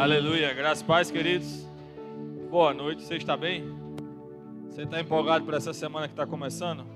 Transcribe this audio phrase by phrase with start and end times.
[0.00, 0.54] Aleluia.
[0.54, 1.68] Graças paz, queridos.
[2.50, 3.02] Boa noite.
[3.02, 3.66] Você está bem?
[4.70, 6.86] Você está empolgado por essa semana que está começando?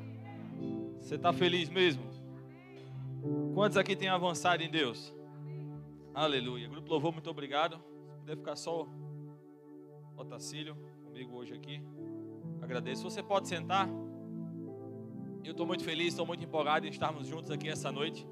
[1.02, 2.02] Você está feliz mesmo?
[3.52, 5.14] Quantos aqui têm avançado em Deus?
[6.14, 6.66] Aleluia.
[6.66, 7.76] Grupo Louvor, muito obrigado.
[8.08, 8.88] Se puder ficar só o
[10.16, 10.74] Otacílio
[11.04, 11.82] comigo hoje aqui.
[12.62, 13.02] Agradeço.
[13.02, 13.86] Você pode sentar.
[15.44, 18.26] Eu estou muito feliz, estou muito empolgado em estarmos juntos aqui essa noite.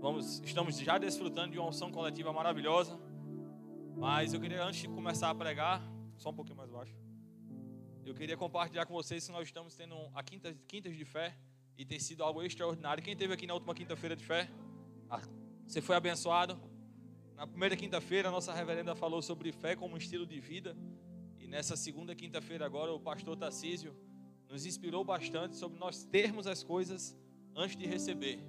[0.00, 2.98] Vamos, estamos já desfrutando de uma unção coletiva maravilhosa.
[3.96, 5.80] Mas eu queria, antes de começar a pregar,
[6.16, 6.94] só um pouquinho mais baixo.
[8.04, 11.36] Eu queria compartilhar com vocês que nós estamos tendo a quinta, quintas de fé
[11.78, 13.02] e tem sido algo extraordinário.
[13.02, 14.50] Quem teve aqui na última quinta-feira de fé?
[15.08, 15.22] Ah,
[15.66, 16.60] você foi abençoado?
[17.36, 20.76] Na primeira quinta-feira, a nossa reverenda falou sobre fé como um estilo de vida.
[21.38, 23.96] E nessa segunda quinta-feira, agora, o pastor Tarcísio
[24.48, 27.16] nos inspirou bastante sobre nós termos as coisas
[27.54, 28.40] antes de receber.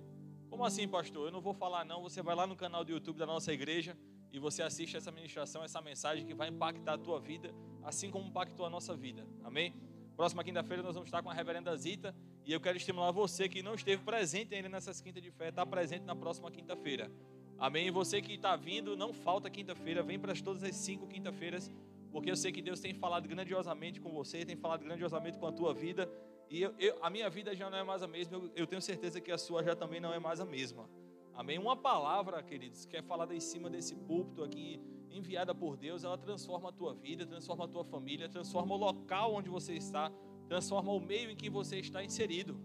[0.49, 1.27] Como assim, pastor?
[1.27, 2.01] Eu não vou falar, não.
[2.01, 3.96] Você vai lá no canal do YouTube da nossa igreja
[4.36, 8.28] e você assiste essa ministração, essa mensagem que vai impactar a tua vida, assim como
[8.28, 9.26] impactou a nossa vida.
[9.41, 9.74] Amém?
[10.14, 12.14] Próxima quinta-feira nós vamos estar com a reverenda Zita
[12.46, 15.66] e eu quero estimular você que não esteve presente ainda nessas quintas de fé, está
[15.66, 17.10] presente na próxima quinta-feira.
[17.58, 17.88] Amém?
[17.88, 21.72] E você que está vindo, não falta quinta-feira, vem para todas as cinco quinta-feiras,
[22.12, 25.52] porque eu sei que Deus tem falado grandiosamente com você, tem falado grandiosamente com a
[25.54, 26.12] tua vida,
[26.50, 28.82] e eu, eu, a minha vida já não é mais a mesma, eu, eu tenho
[28.82, 30.90] certeza que a sua já também não é mais a mesma.
[31.36, 31.60] Amém?
[31.60, 36.18] Uma palavra, queridos, que é falada em cima desse púlpito aqui, enviada por Deus, ela
[36.18, 40.12] transforma a tua vida, transforma a tua família, transforma o local onde você está,
[40.48, 42.58] transforma o meio em que você está inserido.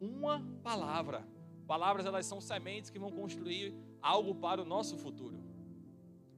[0.00, 1.26] Uma palavra.
[1.66, 5.42] Palavras, elas são sementes que vão construir algo para o nosso futuro.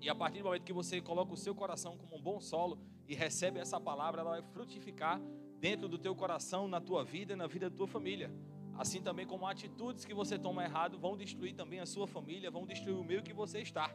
[0.01, 2.79] E a partir do momento que você coloca o seu coração como um bom solo
[3.09, 5.21] e recebe essa palavra, ela vai frutificar
[5.59, 8.31] dentro do teu coração, na tua vida na vida da tua família.
[8.77, 12.67] Assim também como atitudes que você toma errado vão destruir também a sua família, vão
[12.67, 13.95] destruir o meio que você está.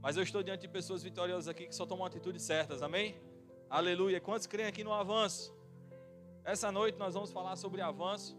[0.00, 3.16] Mas eu estou diante de pessoas vitoriosas aqui que só tomam atitudes certas, amém?
[3.70, 4.20] Aleluia.
[4.20, 5.54] Quantos creem aqui no avanço?
[6.44, 8.38] Essa noite nós vamos falar sobre avanço.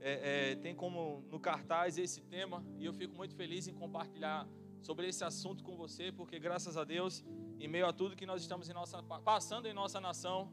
[0.00, 4.48] É, é, tem como no cartaz esse tema e eu fico muito feliz em compartilhar
[4.80, 7.24] sobre esse assunto com você, porque graças a Deus,
[7.60, 10.52] em meio a tudo que nós estamos em nossa, passando em nossa nação,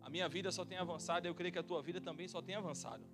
[0.00, 2.40] a minha vida só tem avançado e eu creio que a tua vida também só
[2.40, 3.04] tem avançado.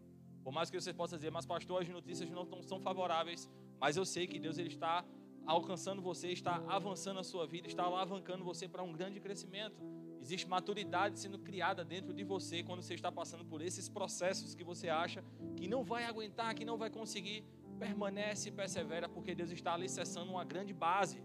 [0.43, 3.49] Por mais que você possa dizer, mas pastor, as notícias não são favoráveis,
[3.81, 5.05] mas eu sei que Deus ele está
[5.47, 9.83] alcançando você, está avançando a sua vida, está alavancando você para um grande crescimento.
[10.21, 14.63] Existe maturidade sendo criada dentro de você quando você está passando por esses processos que
[14.63, 15.25] você acha
[15.57, 17.45] que não vai aguentar, que não vai conseguir.
[17.79, 21.21] Permanece e persevera, porque Deus está alicerçando uma grande base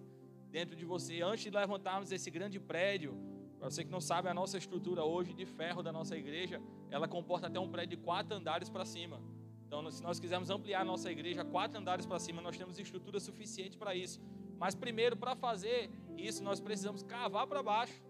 [0.50, 1.22] dentro de você.
[1.22, 3.16] Antes de levantarmos esse grande prédio,
[3.60, 7.08] para você que não sabe, a nossa estrutura hoje de ferro da nossa igreja, ela
[7.08, 9.20] comporta até um prédio de quatro andares para cima.
[9.66, 13.20] Então, se nós quisermos ampliar a nossa igreja quatro andares para cima, nós temos estrutura
[13.20, 14.22] suficiente para isso.
[14.58, 18.02] Mas primeiro, para fazer isso, nós precisamos cavar para baixo.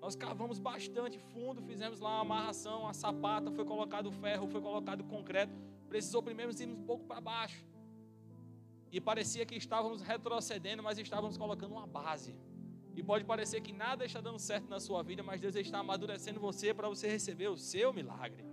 [0.00, 5.04] Nós cavamos bastante fundo, fizemos lá uma amarração, a sapata, foi colocado ferro, foi colocado
[5.04, 5.52] concreto.
[5.88, 7.64] Precisou primeiro ir um pouco para baixo.
[8.90, 12.34] E parecia que estávamos retrocedendo, mas estávamos colocando uma base.
[12.96, 16.38] E pode parecer que nada está dando certo na sua vida, mas Deus está amadurecendo
[16.38, 18.44] você para você receber o seu milagre.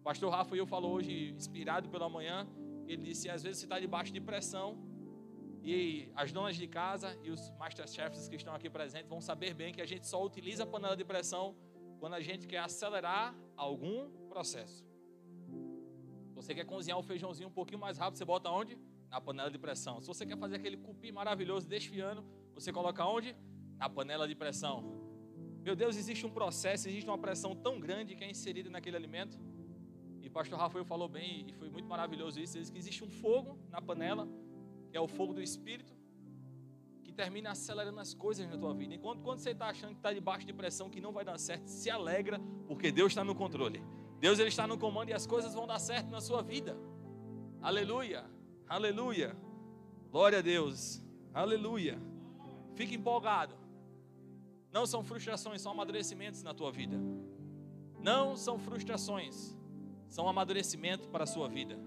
[0.00, 2.46] O pastor Rafael falou hoje, inspirado pela manhã,
[2.86, 4.76] ele disse: às vezes você está debaixo de pressão,
[5.62, 9.72] e as donas de casa e os masterchefs que estão aqui presentes vão saber bem
[9.72, 11.54] que a gente só utiliza a panela de pressão
[12.00, 14.84] quando a gente quer acelerar algum processo.
[16.34, 18.76] Você quer cozinhar o feijãozinho um pouquinho mais rápido, você bota onde?
[19.08, 20.00] Na panela de pressão.
[20.00, 23.36] Se você quer fazer aquele cupim maravilhoso desfiando, você coloca onde?
[23.78, 25.02] Na panela de pressão.
[25.62, 29.38] Meu Deus, existe um processo, existe uma pressão tão grande que é inserida naquele alimento.
[30.20, 32.58] E o pastor Rafael falou bem, e foi muito maravilhoso isso.
[32.58, 34.28] Ele que existe um fogo na panela,
[34.90, 35.92] que é o fogo do Espírito,
[37.02, 38.94] que termina acelerando as coisas na tua vida.
[38.94, 41.66] Enquanto quando você está achando que está debaixo de pressão, que não vai dar certo,
[41.68, 43.82] se alegra, porque Deus está no controle.
[44.18, 46.76] Deus ele está no comando e as coisas vão dar certo na sua vida.
[47.60, 48.24] Aleluia,
[48.68, 49.36] aleluia.
[50.10, 51.02] Glória a Deus,
[51.32, 51.98] aleluia.
[52.74, 53.61] Fique empolgado.
[54.72, 56.96] Não são frustrações, são amadurecimentos na tua vida.
[58.00, 59.56] Não são frustrações,
[60.08, 61.78] são amadurecimento para a sua vida.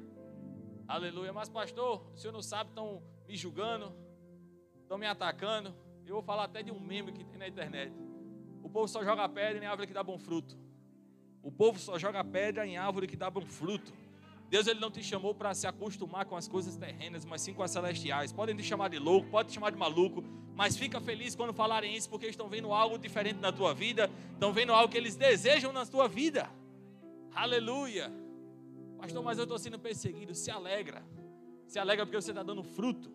[0.87, 1.33] Aleluia.
[1.33, 3.91] Mas, pastor, o senhor não sabe, estão me julgando,
[4.81, 5.73] estão me atacando.
[6.05, 7.91] Eu vou falar até de um meme que tem na internet.
[8.61, 10.55] O povo só joga pedra em árvore que dá bom fruto.
[11.41, 13.91] O povo só joga pedra em árvore que dá bom fruto.
[14.49, 17.63] Deus ele não te chamou para se acostumar com as coisas terrenas, mas sim com
[17.63, 18.31] as celestiais.
[18.31, 20.23] Podem te chamar de louco, podem te chamar de maluco,
[20.55, 24.53] mas fica feliz quando falarem isso, porque estão vendo algo diferente na tua vida, estão
[24.53, 26.49] vendo algo que eles desejam na tua vida.
[27.33, 28.11] Aleluia.
[28.97, 30.33] Pastor, mas eu estou sendo perseguido.
[30.33, 31.03] Se alegra.
[31.67, 33.11] Se alegra porque você está dando fruto.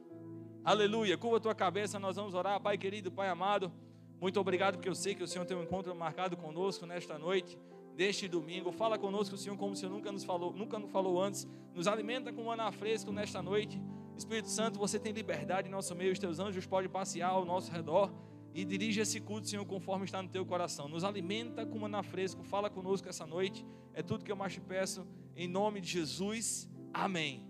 [0.62, 1.16] Aleluia.
[1.16, 2.60] Curva a tua cabeça, nós vamos orar.
[2.60, 3.72] Pai querido, Pai amado,
[4.20, 7.58] muito obrigado porque eu sei que o Senhor tem um encontro marcado conosco nesta noite,
[7.96, 8.72] deste domingo.
[8.72, 11.46] Fala conosco, Senhor, como o Senhor nunca nos falou, nunca nos falou antes.
[11.74, 13.80] Nos alimenta com maná fresco nesta noite.
[14.16, 17.72] Espírito Santo, você tem liberdade em nosso meio, os teus anjos podem passear ao nosso
[17.72, 18.12] redor
[18.52, 20.88] e dirige esse culto, Senhor, conforme está no teu coração.
[20.88, 23.64] Nos alimenta com maná fresco, fala conosco essa noite.
[23.94, 25.06] É tudo que eu mais te peço,
[25.36, 26.68] em nome de Jesus.
[26.92, 27.48] Amém.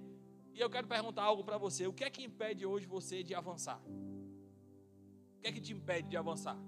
[0.55, 3.35] E eu quero perguntar algo para você: o que é que impede hoje você de
[3.35, 3.81] avançar?
[5.39, 6.59] O que é que te impede de avançar?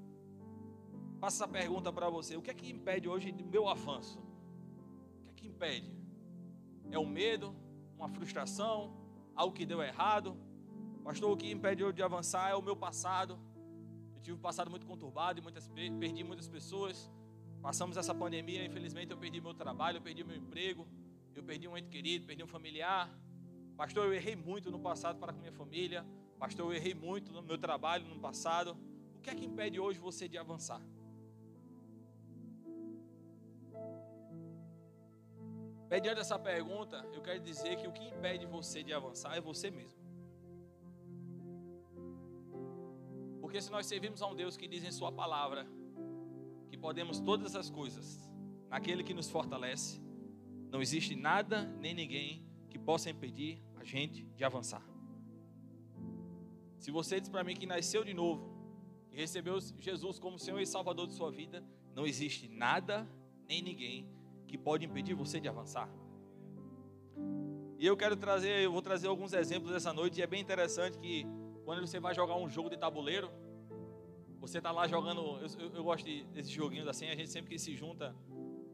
[1.23, 4.19] Faça essa pergunta para você: o que é que impede hoje do meu avanço?
[4.19, 5.97] O que é que impede?
[6.91, 7.55] É o medo,
[7.97, 8.77] uma frustração,
[9.37, 10.37] algo que deu errado?
[11.05, 13.39] Pastor, o que impede eu de avançar é o meu passado.
[14.17, 15.69] Eu tive um passado muito conturbado e muitas,
[16.01, 17.09] perdi muitas pessoas.
[17.61, 20.89] Passamos essa pandemia, infelizmente eu perdi meu trabalho, eu perdi meu emprego,
[21.37, 23.09] eu perdi um ente querido, perdi um familiar.
[23.77, 26.05] Pastor, eu errei muito no passado para com minha família.
[26.37, 28.77] Pastor, eu errei muito no meu trabalho no passado.
[29.17, 30.83] O que é que impede hoje você de avançar?
[35.93, 39.71] Mediante essa pergunta, eu quero dizer que o que impede você de avançar é você
[39.71, 40.01] mesmo.
[43.43, 45.67] Porque se nós servimos a um Deus que diz em Sua palavra
[46.71, 48.27] que podemos todas as coisas
[48.71, 50.01] naquele que nos fortalece,
[50.71, 54.83] não existe nada nem ninguém que possa impedir a gente de avançar.
[56.79, 58.51] Se você diz para mim que nasceu de novo
[59.11, 61.63] e recebeu Jesus como Senhor e Salvador de sua vida,
[61.95, 63.07] não existe nada
[63.47, 64.22] nem ninguém
[64.53, 65.89] que pode impedir você de avançar.
[67.79, 70.99] E eu quero trazer, eu vou trazer alguns exemplos essa noite e é bem interessante
[70.99, 71.27] que
[71.65, 73.31] quando você vai jogar um jogo de tabuleiro,
[74.39, 77.51] você está lá jogando, eu, eu, eu gosto de, desses joguinhos assim, a gente sempre
[77.51, 78.15] que se junta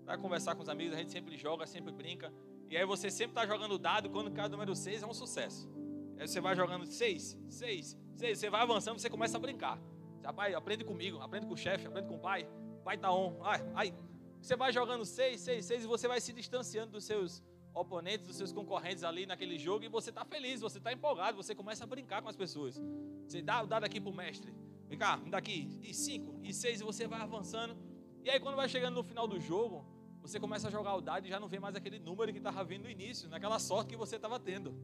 [0.04, 2.32] para conversar com os amigos, a gente sempre joga, sempre brinca.
[2.69, 5.70] E aí você sempre está jogando dado, quando cada número 6 é um sucesso.
[6.19, 9.81] Aí você vai jogando 6, 6, 6, você vai avançando, você começa a brincar.
[10.24, 12.48] Rapaz, aprende comigo, aprende com o chefe, aprende com o pai.
[12.82, 13.38] Pai tá on.
[13.44, 13.94] Ai, ai.
[14.40, 17.43] Você vai jogando 6, 6, 6 e você vai se distanciando dos seus
[17.75, 21.55] oponentes, dos seus concorrentes ali naquele jogo e você está feliz, você está empolgado, você
[21.55, 22.81] começa a brincar com as pessoas.
[23.26, 24.52] Você dá o dado aqui pro mestre.
[24.88, 25.79] Vem cá, me dá aqui.
[25.82, 27.76] E 5, e 6 e você vai avançando.
[28.25, 29.85] E aí quando vai chegando no final do jogo,
[30.20, 32.64] você começa a jogar o dado e já não vê mais aquele número que estava
[32.64, 34.75] vindo no início, naquela sorte que você estava tendo.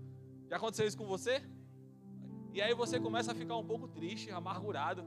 [0.48, 1.42] Já aconteceu isso com você?
[2.52, 5.04] E aí você começa a ficar um pouco triste, amargurado.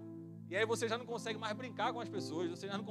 [0.50, 2.86] E aí você já não consegue mais brincar com as pessoas, você já não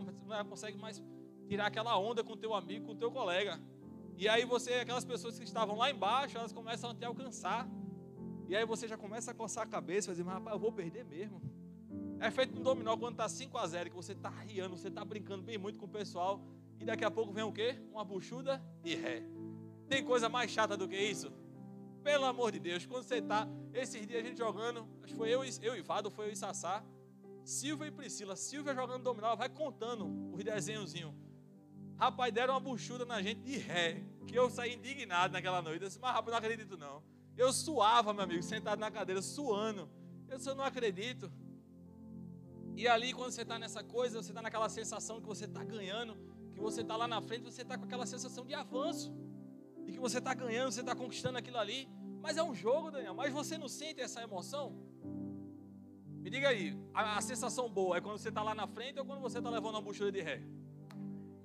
[0.49, 1.03] consegue mais
[1.47, 3.61] tirar aquela onda com teu amigo, com teu colega.
[4.17, 7.69] E aí você, aquelas pessoas que estavam lá embaixo, elas começam a te alcançar.
[8.49, 11.05] E aí você já começa a coçar a cabeça dizer, mas rapaz, eu vou perder
[11.05, 11.41] mesmo.
[12.19, 15.05] É feito um dominó quando está 5 a 0 que você está riando, você está
[15.05, 16.41] brincando bem muito com o pessoal.
[16.81, 17.79] E daqui a pouco vem o quê?
[17.93, 19.23] Uma buchuda e ré.
[19.89, 21.31] Tem coisa mais chata do que isso?
[22.03, 25.29] Pelo amor de Deus, quando você está, esses dias a gente jogando, acho que foi
[25.29, 26.85] eu, eu e Vado, foi eu e Sassá,
[27.45, 31.15] Silvia e Priscila, Silvia jogando dominó, vai contando os desenhozinhos.
[31.99, 35.83] Rapaz, deram uma buchuda na gente de ré, que eu saí indignado naquela noite.
[35.83, 37.03] Eu disse, mas rapaz, não acredito não.
[37.37, 39.89] Eu suava, meu amigo, sentado na cadeira, suando.
[40.29, 41.33] Eu disse, eu não acredito.
[42.77, 46.15] E ali, quando você está nessa coisa, você está naquela sensação que você está ganhando,
[46.53, 49.15] que você está lá na frente, você está com aquela sensação de avanço,
[49.87, 51.89] de que você está ganhando, você está conquistando aquilo ali.
[52.21, 53.15] Mas é um jogo, Daniel.
[53.15, 54.77] Mas você não sente essa emoção?
[56.21, 59.07] Me diga aí, a, a sensação boa é quando você está lá na frente ou
[59.07, 60.43] quando você está levando uma buchura de ré?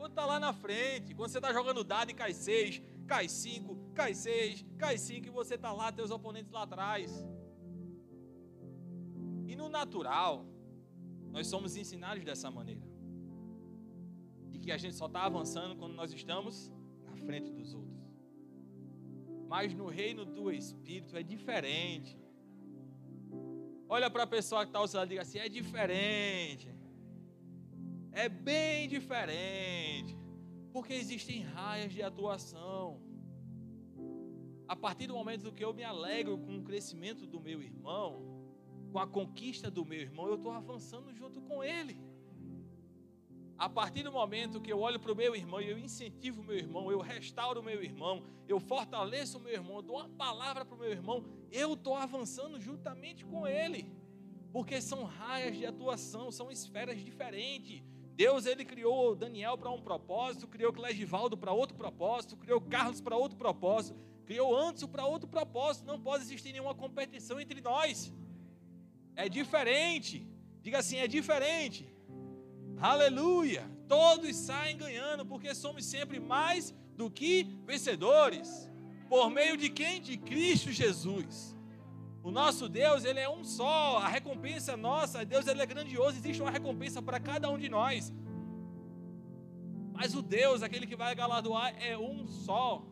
[0.01, 3.77] Quando está lá na frente, quando você está jogando dado e cai seis, cai cinco,
[3.93, 7.12] cai seis, cai cinco e você está lá, teus oponentes lá atrás.
[9.46, 10.43] E no natural,
[11.29, 12.81] nós somos ensinados dessa maneira
[14.60, 16.72] que a gente só está avançando quando nós estamos
[17.05, 18.01] na frente dos outros.
[19.48, 22.17] Mas no reino do Espírito é diferente.
[23.88, 26.70] Olha para a pessoa que está ao seu lado e diga assim: é diferente.
[28.11, 30.17] É bem diferente.
[30.71, 33.01] Porque existem raias de atuação.
[34.67, 38.09] A partir do momento que eu me alegro com o crescimento do meu irmão,
[38.91, 41.99] com a conquista do meu irmão, eu estou avançando junto com ele.
[43.57, 46.43] A partir do momento que eu olho para o meu irmão e eu incentivo o
[46.43, 50.09] meu irmão, eu restauro o meu irmão, eu fortaleço o meu irmão, eu dou uma
[50.09, 53.85] palavra para o meu irmão, eu estou avançando juntamente com ele.
[54.51, 57.83] Porque são raias de atuação, são esferas diferentes.
[58.15, 63.15] Deus ele criou Daniel para um propósito, criou Clegivaldo para outro propósito, criou Carlos para
[63.15, 65.85] outro propósito, criou Antes para outro propósito.
[65.85, 68.13] Não pode existir nenhuma competição entre nós.
[69.15, 70.27] É diferente.
[70.61, 71.91] Diga assim, é diferente.
[72.77, 73.69] Aleluia!
[73.87, 78.69] Todos saem ganhando, porque somos sempre mais do que vencedores.
[79.09, 80.01] Por meio de quem?
[80.01, 81.55] De Cristo Jesus.
[82.23, 83.97] O nosso Deus, ele é um só.
[83.97, 88.13] A recompensa nossa, Deus ele é grandioso, existe uma recompensa para cada um de nós.
[89.93, 92.83] Mas o Deus, aquele que vai galardoar, é um só.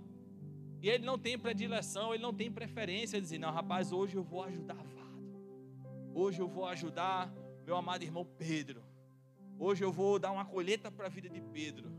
[0.81, 3.21] E ele não tem predileção, ele não tem preferência.
[3.21, 5.09] Dizer, não, rapaz, hoje eu vou ajudar Vado.
[6.13, 7.31] Hoje eu vou ajudar
[7.65, 8.83] meu amado irmão Pedro.
[9.59, 11.91] Hoje eu vou dar uma colheita para a vida de Pedro.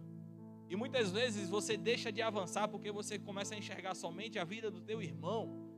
[0.69, 4.71] E muitas vezes você deixa de avançar porque você começa a enxergar somente a vida
[4.71, 5.70] do teu irmão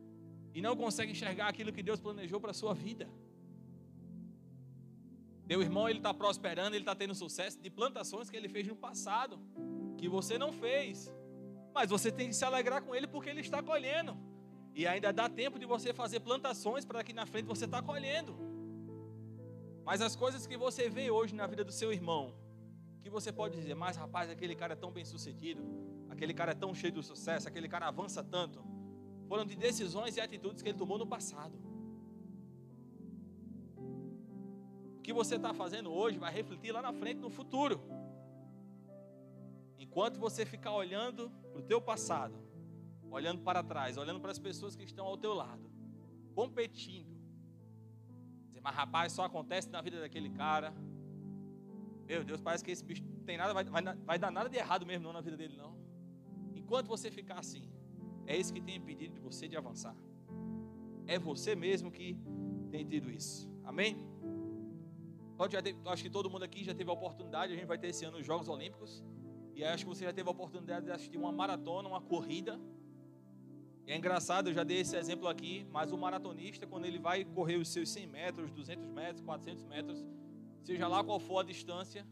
[0.55, 3.09] e não consegue enxergar aquilo que Deus planejou para a sua vida.
[5.47, 8.77] Teu irmão ele está prosperando, ele está tendo sucesso de plantações que ele fez no
[8.77, 9.41] passado,
[9.99, 11.13] que você não fez.
[11.75, 14.17] Mas você tem que se alegrar com ele porque ele está colhendo.
[14.75, 18.37] E ainda dá tempo de você fazer plantações para que na frente você está colhendo.
[19.85, 22.35] Mas as coisas que você vê hoje na vida do seu irmão,
[23.03, 25.63] que você pode dizer, mas rapaz, aquele cara é tão bem sucedido,
[26.09, 28.72] aquele cara é tão cheio de sucesso, aquele cara avança tanto
[29.33, 31.59] foram de decisões e atitudes que ele tomou no passado.
[34.99, 37.81] O que você está fazendo hoje vai refletir lá na frente, no futuro.
[39.79, 42.39] Enquanto você ficar olhando para o teu passado,
[43.11, 45.67] olhando para trás, olhando para as pessoas que estão ao teu lado,
[46.35, 47.19] competindo,
[48.49, 50.75] dizer, mas rapaz, só acontece na vida daquele cara.
[52.05, 54.85] Meu Deus, parece que esse bicho tem nada, vai, vai, vai dar nada de errado
[54.85, 55.75] mesmo não na vida dele, não.
[56.55, 57.73] Enquanto você ficar assim,
[58.27, 59.97] é isso que tem impedido de você de avançar.
[61.07, 62.17] É você mesmo que
[62.71, 63.51] tem tido isso.
[63.65, 63.97] Amém?
[65.87, 68.19] acho que todo mundo aqui já teve a oportunidade, a gente vai ter esse ano
[68.19, 69.03] os Jogos Olímpicos.
[69.55, 72.61] E acho que você já teve a oportunidade de assistir uma maratona, uma corrida.
[73.87, 77.25] E é engraçado, eu já dei esse exemplo aqui, mas o maratonista, quando ele vai
[77.25, 80.07] correr os seus 100 metros, 200 metros, 400 metros,
[80.63, 82.07] seja lá qual for a distância,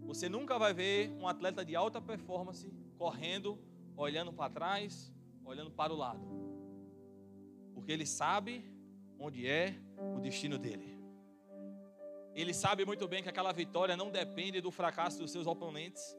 [0.00, 3.58] você nunca vai ver um atleta de alta performance correndo,
[3.96, 5.12] olhando para trás,
[5.44, 6.26] olhando para o lado,
[7.74, 8.64] porque ele sabe
[9.18, 9.74] onde é
[10.16, 10.98] o destino dele.
[12.34, 16.16] Ele sabe muito bem que aquela vitória não depende do fracasso dos seus oponentes,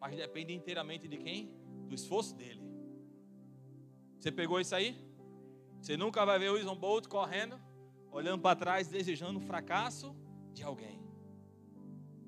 [0.00, 1.50] mas depende inteiramente de quem?
[1.86, 2.62] Do esforço dele.
[4.18, 4.96] Você pegou isso aí?
[5.80, 7.58] Você nunca vai ver o Usain Bolt correndo,
[8.10, 10.14] olhando para trás, desejando o fracasso
[10.52, 11.00] de alguém.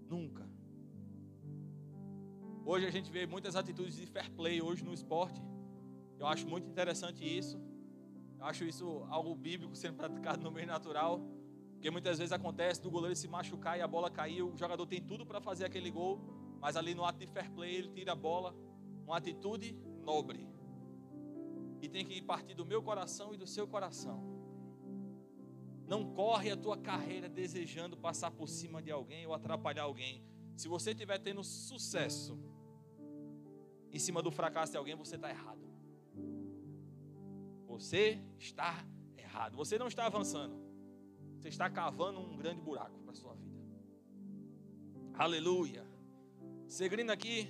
[0.08, 0.49] Nunca.
[2.64, 5.42] Hoje a gente vê muitas atitudes de fair play hoje no esporte.
[6.20, 7.58] Eu acho muito interessante isso.
[8.38, 11.18] Eu acho isso algo bíblico sendo praticado no meio natural.
[11.72, 15.00] Porque muitas vezes acontece do goleiro se machucar e a bola cair, o jogador tem
[15.00, 16.20] tudo para fazer aquele gol,
[16.60, 18.54] mas ali no ato de fair play ele tira a bola,
[19.06, 19.74] uma atitude
[20.04, 20.46] nobre.
[21.80, 24.22] E tem que partir do meu coração e do seu coração.
[25.86, 30.22] Não corre a tua carreira desejando passar por cima de alguém ou atrapalhar alguém.
[30.54, 32.38] Se você estiver tendo sucesso
[33.90, 35.59] em cima do fracasso de alguém, você está errado.
[37.80, 38.84] Você está
[39.16, 39.56] errado.
[39.56, 40.54] Você não está avançando.
[41.38, 43.58] Você está cavando um grande buraco para a sua vida.
[45.14, 45.82] Aleluia.
[46.68, 47.49] Seguindo aqui,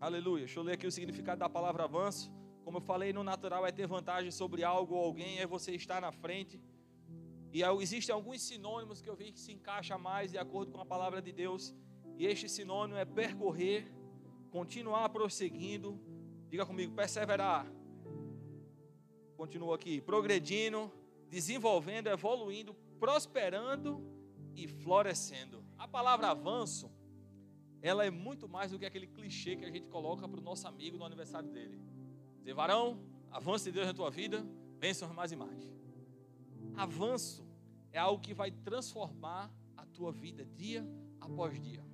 [0.00, 0.46] aleluia.
[0.46, 2.32] Deixa eu ler aqui o significado da palavra avanço.
[2.64, 6.00] Como eu falei, no natural é ter vantagem sobre algo ou alguém, é você estar
[6.00, 6.58] na frente.
[7.52, 10.86] E existem alguns sinônimos que eu vi que se encaixa mais de acordo com a
[10.86, 11.74] palavra de Deus.
[12.16, 13.92] E este sinônimo é percorrer,
[14.50, 16.00] continuar prosseguindo.
[16.48, 17.70] Diga comigo, perseverar,
[19.36, 20.90] Continua aqui, progredindo,
[21.28, 24.02] desenvolvendo, evoluindo, prosperando
[24.54, 25.64] e florescendo.
[25.76, 26.90] A palavra avanço,
[27.82, 30.66] ela é muito mais do que aquele clichê que a gente coloca para o nosso
[30.68, 31.78] amigo no aniversário dele.
[32.38, 33.00] Dizer, varão,
[33.30, 34.46] avanço de Deus na tua vida,
[34.78, 35.74] bênçãos mais e mais.
[36.76, 37.44] Avanço
[37.92, 40.86] é algo que vai transformar a tua vida dia
[41.20, 41.84] após dia.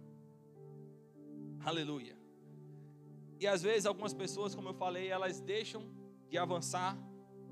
[1.65, 2.17] Aleluia.
[3.39, 5.83] E às vezes algumas pessoas, como eu falei, elas deixam
[6.29, 6.97] de avançar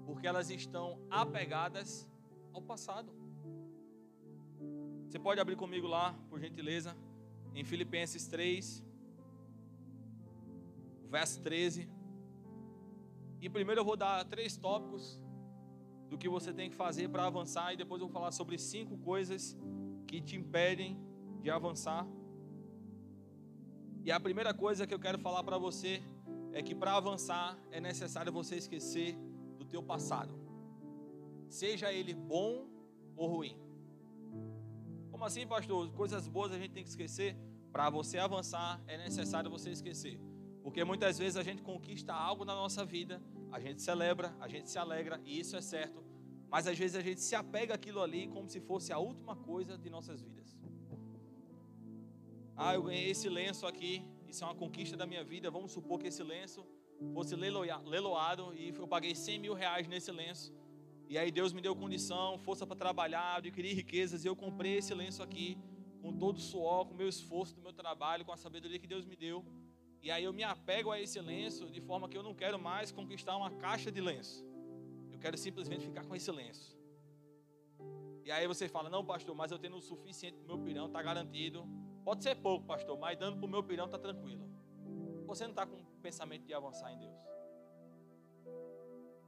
[0.09, 2.11] porque elas estão apegadas
[2.55, 3.13] ao passado.
[5.07, 6.97] Você pode abrir comigo lá, por gentileza,
[7.55, 8.83] em Filipenses 3,
[11.11, 11.91] verso 13.
[13.43, 15.21] E primeiro eu vou dar três tópicos
[16.09, 18.97] do que você tem que fazer para avançar, e depois eu vou falar sobre cinco
[18.97, 19.55] coisas
[20.07, 20.99] que te impedem
[21.43, 22.07] de avançar.
[24.07, 26.03] E a primeira coisa que eu quero falar para você
[26.55, 29.28] é que para avançar é necessário você esquecer
[29.69, 30.35] teu passado,
[31.49, 32.69] seja ele bom
[33.17, 33.57] ou ruim.
[35.11, 35.91] Como assim, pastor?
[35.93, 37.37] Coisas boas a gente tem que esquecer.
[37.73, 40.21] Para você avançar, é necessário você esquecer.
[40.63, 44.71] Porque muitas vezes a gente conquista algo na nossa vida, a gente celebra, a gente
[44.71, 46.05] se alegra, e isso é certo.
[46.51, 49.77] Mas às vezes a gente se apega àquilo ali como se fosse a última coisa
[49.77, 50.57] de nossas vidas.
[52.57, 55.51] Ah, eu ganhei esse lenço aqui, isso é uma conquista da minha vida.
[55.51, 56.67] Vamos supor que esse lenço
[57.13, 60.53] fosse leiloado e eu paguei 100 mil reais nesse lenço.
[61.09, 64.95] E aí Deus me deu condição, força para trabalhar, adquirir riquezas, e eu comprei esse
[64.95, 65.57] lenço aqui
[66.03, 68.87] com todo o suor, com o meu esforço do meu trabalho, com a sabedoria que
[68.87, 69.45] Deus me deu.
[70.03, 72.93] E aí eu me apego a esse lenço de forma que eu não quero mais
[72.93, 74.47] conquistar uma caixa de lenço.
[75.13, 76.77] Eu quero simplesmente ficar com esse lenço.
[78.25, 80.87] E aí você fala, não, pastor, mas eu tenho o suficiente para o meu pirão,
[80.87, 81.67] está garantido.
[82.05, 84.47] Pode ser pouco, pastor, mas dando para o meu pirão está tranquilo.
[85.27, 87.19] Você não está com pensamento de avançar em Deus.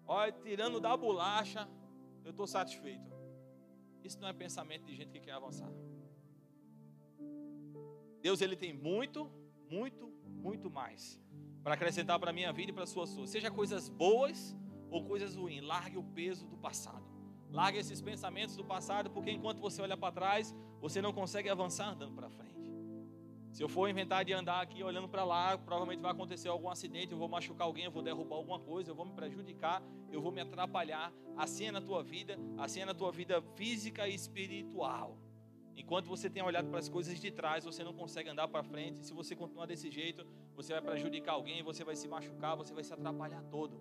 [0.06, 1.68] Olha, tirando da bolacha,
[2.24, 3.10] eu estou satisfeito.
[4.02, 5.70] Isso não é pensamento de gente que quer avançar.
[8.20, 9.30] Deus ele tem muito,
[9.68, 11.20] muito, muito mais
[11.62, 13.26] para acrescentar para a minha vida e para a sua sua.
[13.26, 14.56] Seja coisas boas
[14.90, 17.04] ou coisas ruins, largue o peso do passado.
[17.50, 21.88] Largue esses pensamentos do passado, porque enquanto você olha para trás, você não consegue avançar
[21.88, 22.59] andando para frente.
[23.52, 27.12] Se eu for inventar de andar aqui olhando para lá, provavelmente vai acontecer algum acidente,
[27.12, 30.30] eu vou machucar alguém, eu vou derrubar alguma coisa, eu vou me prejudicar, eu vou
[30.30, 31.12] me atrapalhar.
[31.36, 35.18] Assim é na tua vida, assim é na tua vida física e espiritual.
[35.76, 39.04] Enquanto você tem olhado para as coisas de trás, você não consegue andar para frente.
[39.04, 42.84] Se você continuar desse jeito, você vai prejudicar alguém, você vai se machucar, você vai
[42.84, 43.80] se atrapalhar todo.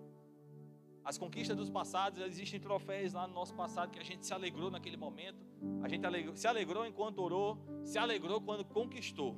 [1.04, 4.70] As conquistas dos passados, existem troféus lá no nosso passado que a gente se alegrou
[4.70, 5.44] naquele momento.
[5.82, 9.36] A gente se alegrou enquanto orou, se alegrou quando conquistou.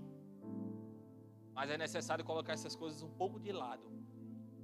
[1.55, 3.91] Mas é necessário colocar essas coisas um pouco de lado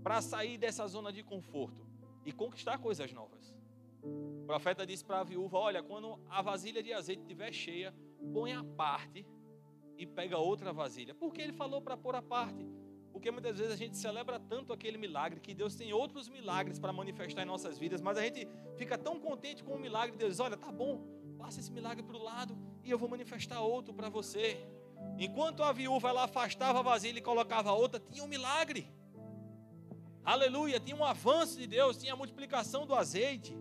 [0.02, 1.86] para sair dessa zona de conforto
[2.24, 3.54] e conquistar coisas novas.
[4.02, 7.94] O profeta disse para a viúva: Olha, quando a vasilha de azeite estiver cheia,
[8.32, 9.26] põe a parte
[9.96, 11.14] e pega outra vasilha.
[11.14, 12.66] Por que ele falou para pôr a parte?
[13.12, 16.92] Porque muitas vezes a gente celebra tanto aquele milagre que Deus tem outros milagres para
[16.92, 20.38] manifestar em nossas vidas, mas a gente fica tão contente com o milagre de Deus.
[20.38, 21.04] Olha, tá bom,
[21.36, 24.64] passa esse milagre para o lado e eu vou manifestar outro para você.
[25.18, 28.88] Enquanto a viúva ela afastava a vasilha e colocava outra, tinha um milagre.
[30.24, 33.56] Aleluia, tinha um avanço de Deus, tinha a multiplicação do azeite.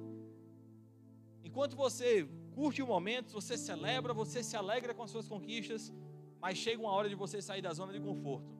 [1.43, 5.91] Enquanto você curte o momento, você celebra, você se alegra com as suas conquistas,
[6.39, 8.55] mas chega uma hora de você sair da zona de conforto.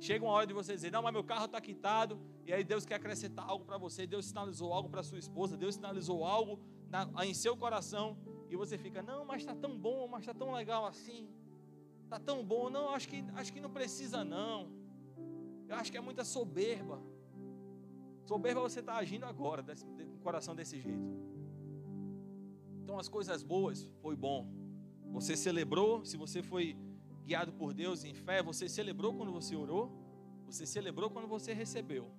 [0.00, 2.20] Chega uma hora de você dizer: Não, mas meu carro está quitado.
[2.44, 4.04] E aí Deus quer acrescentar algo para você.
[4.04, 5.56] Deus sinalizou algo para sua esposa.
[5.56, 8.18] Deus sinalizou algo na, em seu coração.
[8.50, 11.28] E você fica: Não, mas está tão bom, mas está tão legal assim
[12.12, 12.68] tá tão bom.
[12.68, 14.70] Não, acho que, acho que não precisa, não.
[15.68, 17.02] Eu acho que é muita soberba.
[18.26, 21.08] Soberba você está agindo agora, com o coração desse jeito.
[22.82, 24.46] Então, as coisas boas, foi bom.
[25.10, 26.76] Você celebrou, se você foi
[27.24, 29.90] guiado por Deus em fé, você celebrou quando você orou,
[30.46, 32.10] você celebrou quando você recebeu.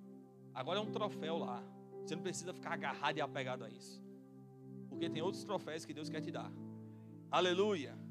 [0.52, 1.62] Agora é um troféu lá.
[2.02, 4.02] Você não precisa ficar agarrado e apegado a isso.
[4.88, 6.50] Porque tem outros troféus que Deus quer te dar.
[7.30, 8.03] Aleluia.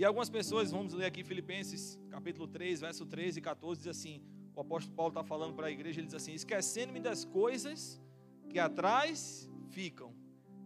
[0.00, 4.22] E algumas pessoas, vamos ler aqui Filipenses capítulo 3, verso 13 e 14, diz assim:
[4.56, 8.00] o apóstolo Paulo está falando para a igreja, ele diz assim: esquecendo-me das coisas
[8.48, 10.14] que atrás ficam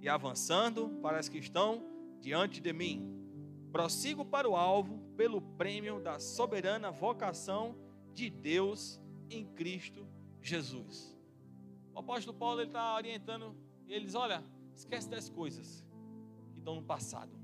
[0.00, 1.84] e avançando para as que estão
[2.20, 3.12] diante de mim.
[3.72, 7.76] Prossigo para o alvo pelo prêmio da soberana vocação
[8.12, 10.06] de Deus em Cristo
[10.40, 11.18] Jesus.
[11.92, 13.52] O apóstolo Paulo está orientando
[13.88, 14.44] ele diz: olha,
[14.76, 15.84] esquece das coisas
[16.52, 17.43] que estão no passado.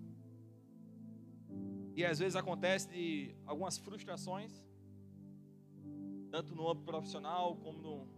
[2.00, 4.52] E às vezes acontece de algumas frustrações,
[6.30, 8.08] tanto no âmbito profissional como no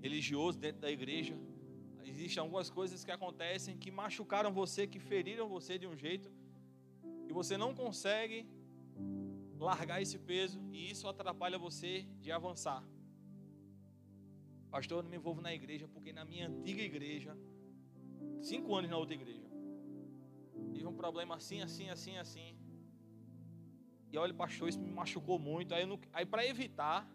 [0.00, 1.36] religioso, dentro da igreja.
[2.10, 6.32] Existem algumas coisas que acontecem que machucaram você, que feriram você de um jeito,
[7.28, 8.48] e você não consegue
[9.58, 12.82] largar esse peso, e isso atrapalha você de avançar.
[14.70, 17.36] Pastor, eu não me envolvo na igreja, porque na minha antiga igreja,
[18.40, 19.50] cinco anos na outra igreja,
[20.72, 22.57] tive um problema assim, assim, assim, assim.
[24.10, 25.74] E olha, pastor, isso me machucou muito.
[25.74, 27.08] Aí, aí para evitar,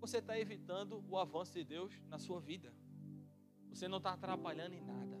[0.00, 2.72] você está evitando o avanço de Deus na sua vida.
[3.68, 5.20] Você não está atrapalhando em nada.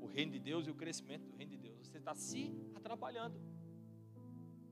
[0.00, 1.88] O reino de Deus e o crescimento do reino de Deus.
[1.88, 3.40] Você está se atrapalhando.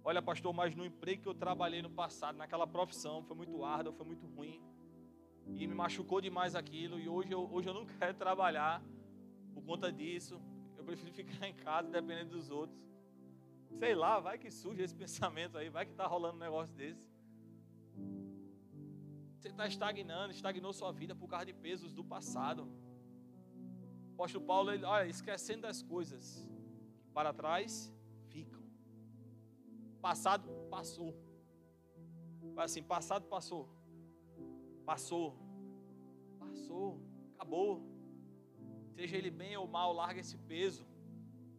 [0.04, 3.92] Olha, pastor, mas no emprego que eu trabalhei no passado, naquela profissão, foi muito árdua,
[3.92, 4.62] foi muito ruim.
[5.46, 6.98] E me machucou demais aquilo.
[7.00, 8.83] E hoje eu, hoje eu não quero trabalhar
[9.52, 10.40] por conta disso.
[10.76, 12.88] Eu prefiro ficar em casa, dependendo dos outros.
[13.74, 17.09] Sei lá, vai que surge esse pensamento aí, vai que está rolando um negócio desse.
[19.37, 22.68] Você está estagnando, estagnou sua vida por causa de pesos do passado.
[24.11, 26.48] O apóstolo Paulo, ele, olha, esquecendo das coisas
[27.02, 27.92] que para trás
[28.31, 28.62] ficam.
[30.00, 31.14] Passado passou.
[32.54, 33.68] Vai assim, passado passou.
[34.85, 35.37] Passou.
[36.40, 37.00] Passou.
[37.37, 37.83] Acabou.
[38.96, 40.85] Seja ele bem ou mal, larga esse peso.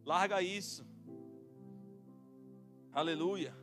[0.04, 0.89] Larga isso.
[2.92, 3.54] Aleluia.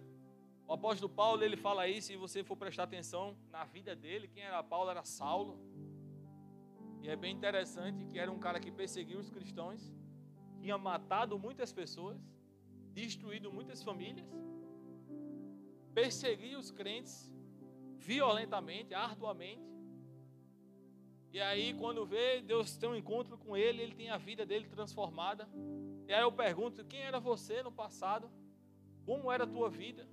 [0.66, 4.44] O apóstolo Paulo, ele fala isso, se você for prestar atenção na vida dele, quem
[4.44, 5.60] era Paulo era Saulo.
[7.02, 9.94] E é bem interessante que era um cara que perseguiu os cristãos,
[10.62, 12.18] tinha matado muitas pessoas,
[12.94, 14.26] destruído muitas famílias,
[15.94, 17.30] perseguia os crentes
[17.98, 19.68] violentamente, arduamente.
[21.34, 24.70] E aí, quando vê, Deus tem um encontro com ele, ele tem a vida dele
[24.70, 25.50] transformada.
[26.08, 28.32] E aí eu pergunto: quem era você no passado?
[29.08, 30.06] Como era a tua vida?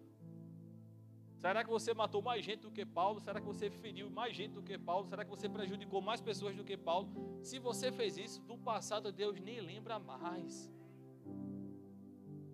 [1.42, 3.18] Será que você matou mais gente do que Paulo?
[3.20, 5.04] Será que você feriu mais gente do que Paulo?
[5.08, 7.08] Será que você prejudicou mais pessoas do que Paulo?
[7.42, 10.72] Se você fez isso, do passado Deus nem lembra mais.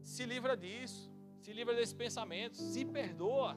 [0.03, 3.55] Se livra disso, se livra desse pensamento, se perdoa.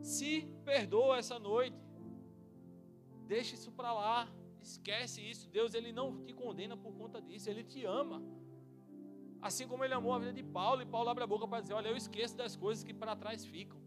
[0.00, 1.78] Se perdoa essa noite.
[3.26, 4.18] Deixa isso para lá.
[4.62, 5.46] Esquece isso.
[5.50, 8.22] Deus ele não te condena por conta disso, ele te ama.
[9.40, 11.74] Assim como ele amou a vida de Paulo, e Paulo abre a boca para dizer:
[11.74, 13.80] Olha, eu esqueço das coisas que para trás ficam.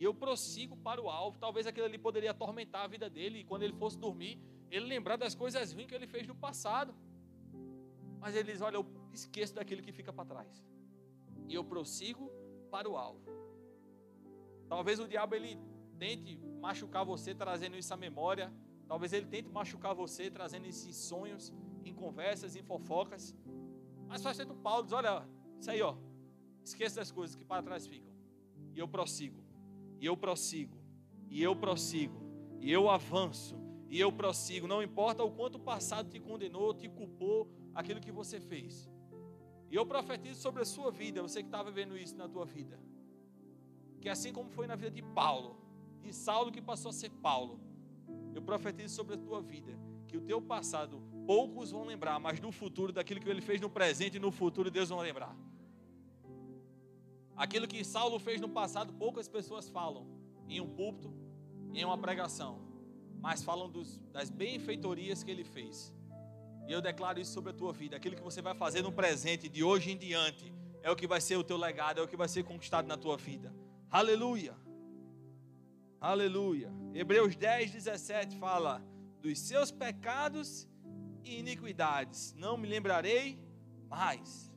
[0.00, 1.38] E eu prossigo para o alvo.
[1.38, 3.40] Talvez aquilo ali poderia atormentar a vida dele.
[3.40, 6.94] E quando ele fosse dormir, ele lembrar das coisas ruins que ele fez no passado.
[8.20, 10.64] Mas ele diz: Olha, eu esqueço daquilo que fica para trás.
[11.48, 12.30] E eu prossigo
[12.70, 13.26] para o alvo.
[14.68, 15.58] Talvez o diabo ele
[15.98, 18.52] tente machucar você trazendo isso à memória.
[18.86, 21.52] Talvez ele tente machucar você trazendo esses sonhos
[21.84, 23.34] em conversas, em fofocas.
[24.08, 25.28] Mas faz feito Paulo, diz: Olha,
[25.60, 25.96] isso aí, ó.
[26.64, 28.12] Esqueça das coisas que para trás ficam.
[28.74, 29.48] E eu prossigo
[30.00, 30.76] e eu prossigo,
[31.28, 32.20] e eu prossigo,
[32.60, 33.56] e eu avanço,
[33.88, 34.66] e eu prossigo.
[34.66, 38.88] Não importa o quanto o passado te condenou, te culpou, aquilo que você fez.
[39.70, 42.80] E eu profetizo sobre a sua vida, você que está vivendo isso na tua vida.
[44.00, 45.56] Que assim como foi na vida de Paulo,
[46.00, 47.60] de Saulo que passou a ser Paulo,
[48.34, 52.50] eu profetizo sobre a tua vida, que o teu passado poucos vão lembrar, mas no
[52.50, 55.36] futuro, daquilo que ele fez no presente e no futuro, Deus vai lembrar.
[57.36, 60.06] Aquilo que Saulo fez no passado, poucas pessoas falam
[60.48, 61.12] em um púlpito,
[61.74, 62.62] em uma pregação,
[63.20, 65.94] mas falam dos, das benfeitorias que ele fez.
[66.66, 67.94] E eu declaro isso sobre a tua vida.
[67.94, 70.50] Aquilo que você vai fazer no presente, de hoje em diante,
[70.82, 72.96] é o que vai ser o teu legado, é o que vai ser conquistado na
[72.96, 73.54] tua vida.
[73.90, 74.56] Aleluia.
[76.00, 76.72] Aleluia.
[76.94, 78.82] Hebreus 10, 17 fala:
[79.20, 80.66] dos seus pecados
[81.36, 83.38] iniquidades, não me lembrarei
[83.88, 84.52] mais.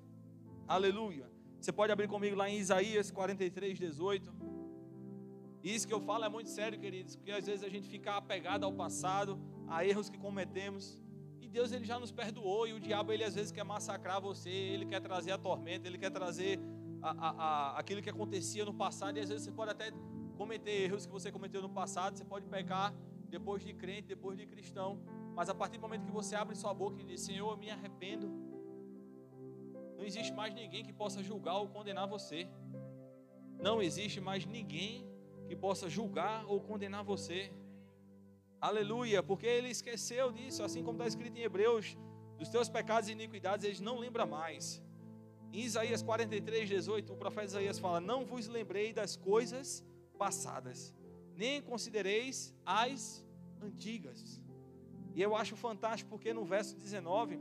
[0.67, 1.29] Aleluia.
[1.60, 4.34] Você pode abrir comigo lá em Isaías 43, 18.
[5.63, 8.63] Isso que eu falo é muito sério, queridos, porque às vezes a gente fica apegado
[8.63, 10.99] ao passado, a erros que cometemos.
[11.39, 14.49] E Deus ele já nos perdoou e o diabo ele às vezes quer massacrar você,
[14.49, 16.60] ele quer trazer a tormenta, ele quer trazer
[17.01, 19.91] a, a, a, aquilo que acontecia no passado e às vezes você pode até
[20.36, 22.91] cometer erros que você cometeu no passado, você pode pecar
[23.29, 24.99] depois de crente, depois de cristão,
[25.36, 27.70] mas a partir do momento que você abre sua boca e diz: Senhor, eu me
[27.70, 28.28] arrependo,
[29.98, 32.48] não existe mais ninguém que possa julgar ou condenar você.
[33.60, 35.08] Não existe mais ninguém
[35.48, 37.54] que possa julgar ou condenar você.
[38.60, 41.98] Aleluia, porque ele esqueceu disso, assim como está escrito em Hebreus,
[42.38, 44.82] dos teus pecados e iniquidades, eles não lembra mais.
[45.54, 49.86] Em Isaías 43, 18, o profeta Isaías fala: Não vos lembrei das coisas
[50.17, 50.96] passadas,
[51.36, 53.26] nem considereis as
[53.62, 54.41] antigas.
[55.13, 57.39] E eu acho fantástico porque no verso 19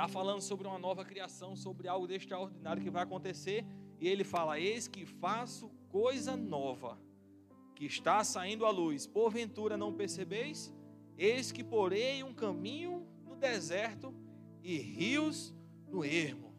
[0.00, 3.66] Está falando sobre uma nova criação, sobre algo extraordinário que vai acontecer.
[4.00, 6.98] E ele fala: Eis que faço coisa nova,
[7.74, 9.06] que está saindo à luz.
[9.06, 10.72] Porventura não percebeis?
[11.18, 14.14] Eis que porei um caminho no deserto
[14.62, 15.54] e rios
[15.86, 16.54] no ermo.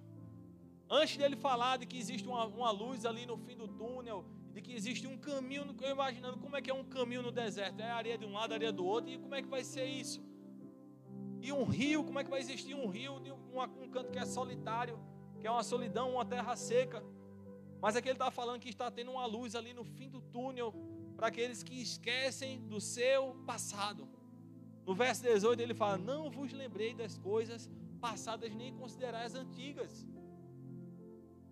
[0.87, 4.61] Antes dele falar de que existe uma, uma luz ali no fim do túnel, de
[4.61, 7.89] que existe um caminho, eu imaginando como é que é um caminho no deserto, é
[7.89, 10.21] areia de um lado, areia do outro, e como é que vai ser isso?
[11.41, 14.19] E um rio, como é que vai existir um rio de um, um canto que
[14.19, 14.99] é solitário,
[15.39, 17.03] que é uma solidão, uma terra seca?
[17.81, 20.73] Mas aqui ele está falando que está tendo uma luz ali no fim do túnel
[21.15, 24.07] para aqueles que esquecem do seu passado.
[24.85, 30.05] No verso 18 ele fala: Não vos lembrei das coisas passadas, nem considerai as antigas.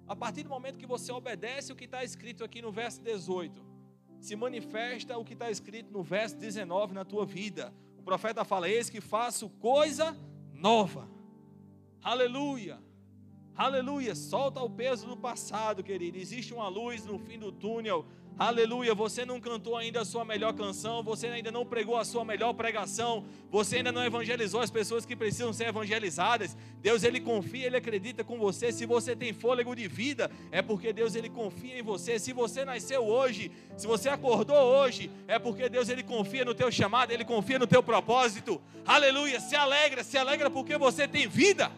[0.10, 3.65] A partir do momento que você obedece o que está escrito aqui no verso 18,
[4.19, 7.74] se manifesta o que está escrito no verso 19 na tua vida
[8.10, 10.17] profeta fala: Eis que faço coisa
[10.52, 11.08] nova.
[12.02, 12.82] Aleluia.
[13.56, 14.15] Aleluia.
[14.15, 16.17] Solta o peso do passado, querido.
[16.17, 18.08] Existe uma luz no fim do túnel.
[18.39, 22.24] Aleluia, você não cantou ainda a sua melhor canção, você ainda não pregou a sua
[22.24, 26.56] melhor pregação, você ainda não evangelizou as pessoas que precisam ser evangelizadas.
[26.82, 28.72] Deus ele confia, ele acredita com você.
[28.72, 32.18] Se você tem fôlego de vida, é porque Deus ele confia em você.
[32.18, 36.72] Se você nasceu hoje, se você acordou hoje, é porque Deus ele confia no teu
[36.72, 38.62] chamado, ele confia no teu propósito.
[38.86, 41.70] Aleluia, se alegra, se alegra porque você tem vida.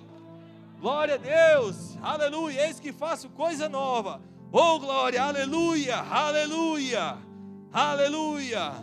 [0.79, 1.97] Glória a Deus.
[2.03, 4.21] Aleluia, eis que faço coisa nova
[4.53, 7.17] Oh glória, aleluia, aleluia,
[7.71, 8.73] aleluia.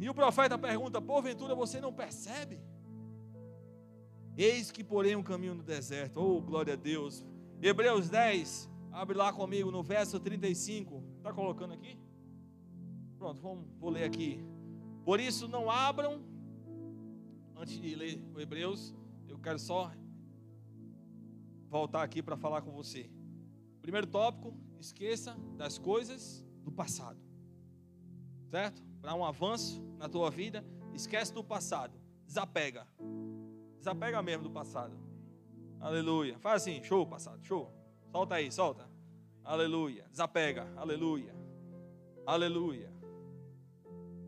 [0.00, 2.60] E o profeta pergunta: Porventura você não percebe?
[4.36, 6.20] Eis que porém um caminho no deserto.
[6.20, 7.24] Oh, glória a Deus.
[7.62, 11.00] Hebreus 10, abre lá comigo no verso 35.
[11.18, 11.96] Está colocando aqui?
[13.16, 14.44] Pronto, vamos, vou ler aqui.
[15.04, 16.20] Por isso não abram.
[17.56, 18.92] Antes de ler o Hebreus,
[19.28, 19.92] eu quero só
[21.70, 23.08] voltar aqui para falar com você.
[23.84, 27.20] Primeiro tópico: esqueça das coisas do passado.
[28.48, 28.82] Certo?
[28.98, 32.00] Para um avanço na tua vida, esquece do passado.
[32.26, 32.88] Desapega.
[33.76, 34.98] Desapega mesmo do passado.
[35.78, 36.38] Aleluia.
[36.38, 37.70] Faz assim, show, passado, show.
[38.10, 38.88] Solta aí, solta.
[39.44, 40.06] Aleluia.
[40.10, 40.72] Desapega.
[40.78, 41.36] Aleluia.
[42.24, 42.90] Aleluia.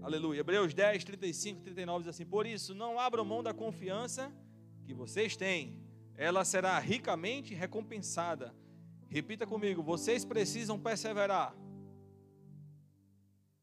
[0.03, 0.41] Aleluia.
[0.41, 4.31] Hebreus 10, 35, 39 diz assim: Por isso, não abram mão da confiança
[4.85, 5.83] que vocês têm,
[6.15, 8.55] ela será ricamente recompensada.
[9.09, 11.55] Repita comigo: vocês precisam perseverar.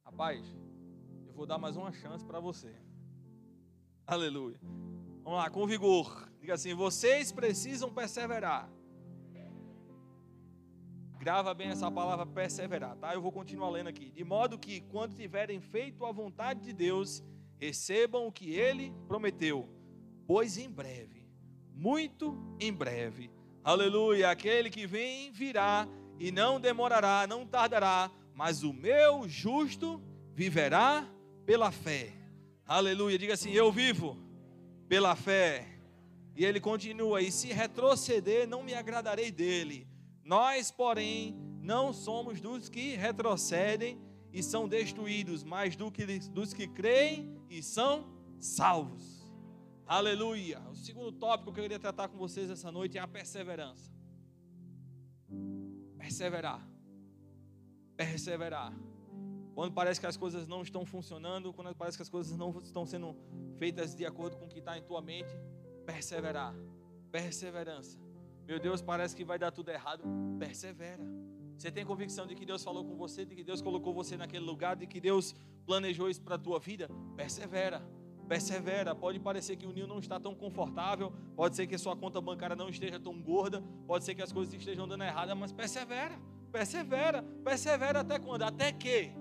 [0.04, 0.46] Rapaz,
[1.28, 2.76] eu vou dar mais uma chance para você.
[4.06, 4.60] Aleluia.
[5.24, 6.30] Vamos lá, com vigor.
[6.40, 8.70] Diga assim: vocês precisam perseverar.
[11.18, 13.14] Grava bem essa palavra perseverar, tá?
[13.14, 14.12] Eu vou continuar lendo aqui.
[14.12, 17.24] De modo que, quando tiverem feito a vontade de Deus,
[17.58, 19.70] recebam o que ele prometeu.
[20.28, 21.26] Pois em breve,
[21.74, 23.32] muito em breve,
[23.64, 25.88] aleluia, aquele que vem virá
[26.20, 30.02] e não demorará, não tardará, mas o meu justo
[30.34, 31.08] viverá
[31.46, 32.12] pela fé.
[32.66, 34.18] Aleluia, diga assim: eu vivo
[34.88, 35.68] pela fé.
[36.36, 39.88] E ele continua: E se retroceder, não me agradarei dele.
[40.24, 44.00] Nós, porém, não somos dos que retrocedem
[44.32, 48.08] e são destruídos, mas do que, dos que creem e são
[48.40, 49.23] salvos.
[49.86, 50.62] Aleluia.
[50.72, 53.92] O segundo tópico que eu queria tratar com vocês essa noite é a perseverança.
[55.98, 56.66] Perseverar.
[57.96, 58.74] Perseverar.
[59.54, 62.86] Quando parece que as coisas não estão funcionando, quando parece que as coisas não estão
[62.86, 63.16] sendo
[63.58, 65.30] feitas de acordo com o que está em tua mente,
[65.86, 66.56] perseverar.
[67.12, 68.00] Perseverança.
[68.48, 70.04] Meu Deus, parece que vai dar tudo errado.
[70.40, 71.04] Persevera.
[71.58, 74.44] Você tem convicção de que Deus falou com você, de que Deus colocou você naquele
[74.44, 76.90] lugar, de que Deus planejou isso para a tua vida?
[77.16, 77.82] Persevera.
[78.34, 78.96] Persevera.
[78.96, 82.20] Pode parecer que o ninho não está tão confortável, pode ser que a sua conta
[82.20, 86.20] bancária não esteja tão gorda, pode ser que as coisas estejam dando errada, mas persevera.
[86.52, 87.22] Persevera.
[87.44, 88.42] Persevera até quando?
[88.42, 89.12] Até que?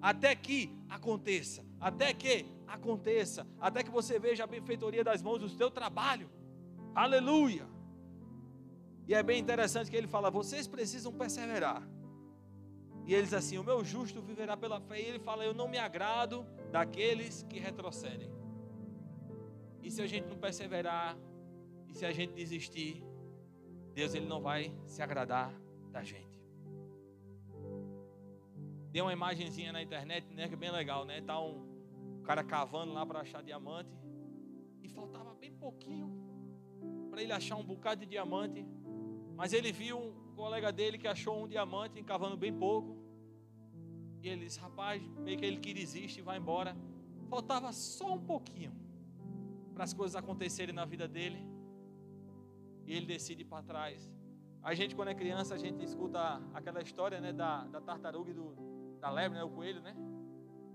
[0.00, 1.62] Até que aconteça.
[1.78, 3.46] Até que aconteça.
[3.60, 6.30] Até que você veja a benfeitoria das mãos do seu trabalho.
[6.94, 7.68] Aleluia.
[9.06, 11.86] E é bem interessante que ele fala: vocês precisam perseverar.
[13.04, 14.98] E eles assim: o meu justo viverá pela fé.
[14.98, 18.40] E ele fala: eu não me agrado daqueles que retrocedem.
[19.82, 21.18] E se a gente não perseverar,
[21.88, 23.04] e se a gente desistir,
[23.92, 25.52] Deus ele não vai se agradar
[25.90, 26.40] da gente.
[28.92, 31.20] Tem uma imagenzinha na internet, né, que é bem legal, né?
[31.20, 33.90] Tá um cara cavando lá para achar diamante
[34.82, 36.22] e faltava bem pouquinho
[37.10, 38.66] para ele achar um bocado de diamante.
[39.34, 42.96] Mas ele viu um colega dele que achou um diamante cavando bem pouco.
[44.22, 46.76] E ele disse: Rapaz, meio que ele que desiste e vai embora.
[47.28, 48.72] Faltava só um pouquinho
[49.74, 51.40] para as coisas acontecerem na vida dele.
[52.86, 54.10] E ele decide ir para trás.
[54.62, 58.34] A gente, quando é criança, a gente escuta aquela história né, da, da tartaruga e
[58.34, 58.54] do,
[59.00, 59.94] da lebre, né, o coelho, né?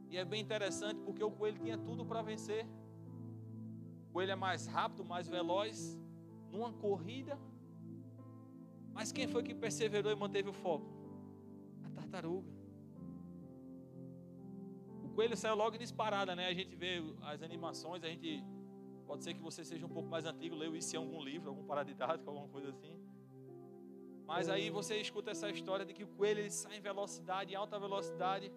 [0.09, 2.65] E é bem interessante porque o coelho tinha tudo para vencer.
[4.09, 5.97] O coelho é mais rápido, mais veloz.
[6.51, 7.37] Numa corrida,
[8.97, 10.89] mas quem foi que perseverou e manteve o foco?
[11.85, 12.49] A tartaruga.
[15.03, 16.47] O coelho saiu logo disparada, né?
[16.47, 18.43] A gente vê as animações, a gente
[19.09, 21.65] pode ser que você seja um pouco mais antigo, leu isso em algum livro, algum
[21.71, 22.95] paradidático, alguma coisa assim.
[24.31, 27.55] Mas aí você escuta essa história de que o coelho ele sai em velocidade, em
[27.55, 28.51] alta velocidade,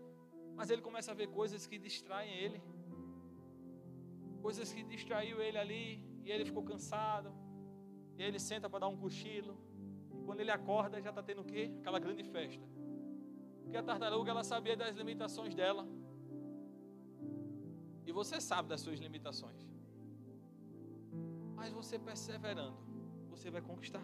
[0.56, 2.60] mas ele começa a ver coisas que distraem ele.
[4.42, 5.86] Coisas que distraiu ele ali,
[6.24, 7.32] e ele ficou cansado.
[8.18, 9.56] E ele senta para dar um cochilo.
[10.26, 11.72] Quando ele acorda, já está tendo o quê?
[11.78, 12.66] Aquela grande festa.
[13.62, 15.86] Porque a tartaruga, ela sabia das limitações dela.
[18.04, 19.69] E você sabe das suas limitações.
[21.60, 22.78] Mas você perseverando,
[23.28, 24.02] você vai conquistar.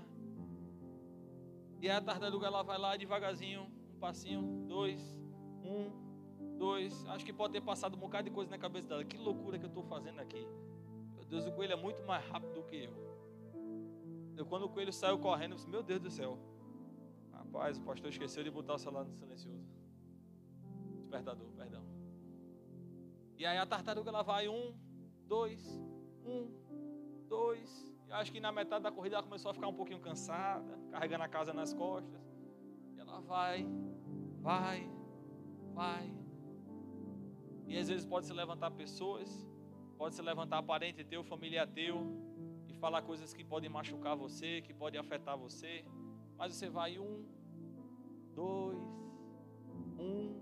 [1.81, 3.63] E a tartaruga, ela vai lá devagarzinho,
[3.95, 5.01] um passinho, dois,
[5.65, 5.91] um,
[6.59, 7.07] dois.
[7.07, 9.03] Acho que pode ter passado um bocado de coisa na cabeça dela.
[9.03, 10.47] Que loucura que eu estou fazendo aqui.
[11.15, 12.93] Meu Deus, o coelho é muito mais rápido do que eu.
[14.37, 16.39] Eu, quando o coelho saiu correndo, eu disse, meu Deus do céu.
[17.33, 19.67] Rapaz, o pastor esqueceu de botar o celular no silencioso.
[20.99, 21.87] Despertador, perdão.
[23.39, 24.75] E aí a tartaruga ela vai um,
[25.27, 25.65] dois,
[26.23, 26.66] um,
[27.27, 27.95] dois.
[28.09, 31.25] E acho que na metade da corrida ela começou a ficar um pouquinho cansada, carregando
[31.25, 32.21] a casa nas costas.
[32.95, 33.67] E ela vai,
[34.41, 34.89] vai,
[35.75, 36.15] vai.
[37.67, 39.47] E às vezes pode se levantar pessoas,
[39.99, 41.97] pode se levantar parente teu, familiar teu,
[42.69, 45.85] e falar coisas que podem machucar você, que podem afetar você.
[46.39, 47.25] Mas você vai um,
[48.35, 48.79] dois,
[49.99, 50.41] um,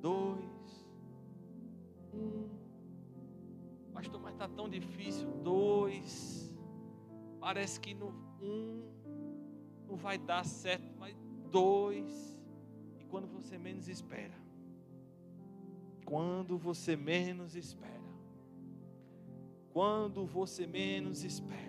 [0.00, 0.39] dois,
[4.00, 5.28] Pastor, mas está tão difícil.
[5.42, 6.50] Dois.
[7.38, 8.08] Parece que no
[8.40, 8.82] um
[9.86, 11.14] não vai dar certo, mas
[11.50, 12.40] dois.
[12.98, 14.34] E quando você menos espera.
[16.06, 18.00] Quando você menos espera.
[19.70, 21.60] Quando você menos espera.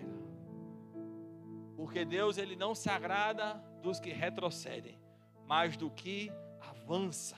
[1.76, 4.98] Porque Deus ele não se agrada dos que retrocedem,
[5.46, 7.36] mas do que avança.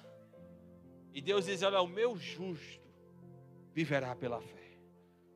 [1.13, 2.89] E Deus diz: Olha, o meu justo
[3.73, 4.64] viverá pela fé.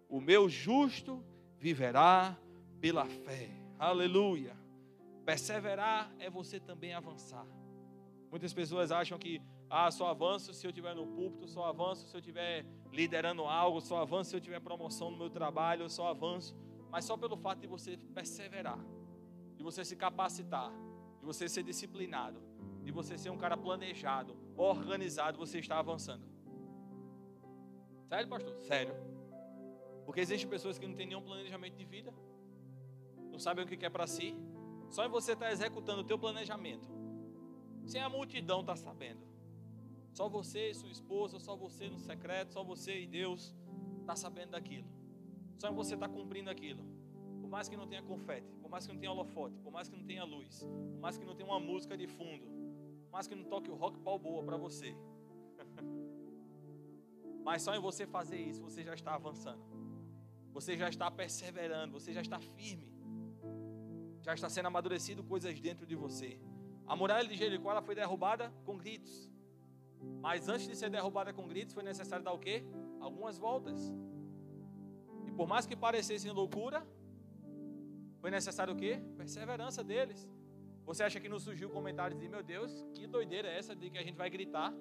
[0.08, 1.22] O meu justo
[1.58, 2.36] viverá
[2.80, 3.50] pela fé.
[3.78, 4.56] Aleluia.
[5.24, 7.46] Perseverar é você também avançar.
[8.30, 12.16] Muitas pessoas acham que ah, só avanço se eu estiver no púlpito, só avanço se
[12.16, 16.56] eu estiver liderando algo, só avanço se eu tiver promoção no meu trabalho, só avanço.
[16.90, 18.78] Mas só pelo fato de você perseverar,
[19.56, 20.72] de você se capacitar,
[21.20, 22.40] de você ser disciplinado,
[22.82, 26.26] de você ser um cara planejado, organizado, você está avançando.
[28.08, 28.56] Sério, pastor?
[28.60, 29.07] Sério.
[30.08, 32.10] Porque existem pessoas que não têm nenhum planejamento de vida,
[33.30, 34.34] não sabem o que é para si,
[34.88, 36.88] só em você estar tá executando o teu planejamento.
[37.84, 39.20] Sem a multidão estar tá sabendo.
[40.14, 43.54] Só você e sua esposa, só você no secreto, só você e Deus
[44.00, 44.88] está sabendo daquilo.
[45.58, 46.82] Só em você estar tá cumprindo aquilo.
[47.42, 49.96] Por mais que não tenha confete, por mais que não tenha holofote, por mais que
[49.98, 52.46] não tenha luz, por mais que não tenha uma música de fundo,
[53.04, 54.96] por mais que não toque o rock balboa para você.
[57.44, 59.77] Mas só em você fazer isso, você já está avançando.
[60.52, 62.98] Você já está perseverando, você já está firme
[64.28, 66.38] já está sendo amadurecido coisas dentro de você.
[66.86, 69.30] A muralha de Jericó ela foi derrubada com gritos.
[70.20, 72.62] Mas antes de ser derrubada com gritos, foi necessário dar o quê?
[73.00, 73.90] Algumas voltas.
[75.26, 76.86] E por mais que parecessem loucura,
[78.20, 79.00] foi necessário o quê?
[79.16, 80.28] Perseverança deles.
[80.84, 83.96] Você acha que não surgiu comentários de meu Deus, que doideira é essa de que
[83.96, 84.74] a gente vai gritar?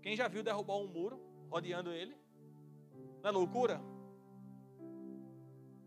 [0.00, 2.16] Quem já viu derrubar um muro, rodeando ele?
[3.20, 3.80] Não é loucura?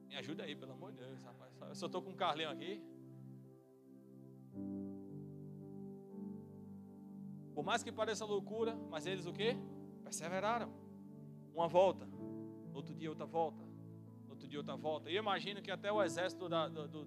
[0.08, 1.54] Me ajuda aí, pelo amor de Deus, rapaz.
[1.62, 2.82] Eu só estou com o Carlinho aqui.
[7.54, 9.56] Por mais que pareça loucura, mas eles o que?
[10.04, 10.72] Perseveraram.
[11.54, 12.06] Uma volta,
[12.74, 13.64] outro dia outra volta,
[14.30, 15.10] outro dia outra volta.
[15.10, 17.06] E eu imagino que até o exército da, do,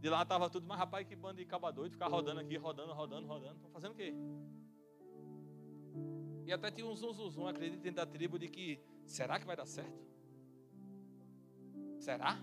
[0.00, 2.92] de lá estava tudo, mas rapaz, que bando de caba doido, ficar rodando aqui, rodando,
[2.92, 3.56] rodando, rodando.
[3.56, 4.14] Estão fazendo o quê?
[6.46, 9.46] E até tinha um zum, zum, zum acredito dentro da tribo de que, será que
[9.46, 10.09] vai dar certo?
[12.00, 12.38] Será?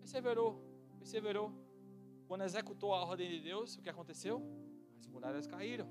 [0.00, 0.60] Perseverou,
[0.98, 1.52] perseverou.
[2.26, 4.42] Quando executou a ordem de Deus, o que aconteceu?
[4.98, 5.88] As muralhas caíram.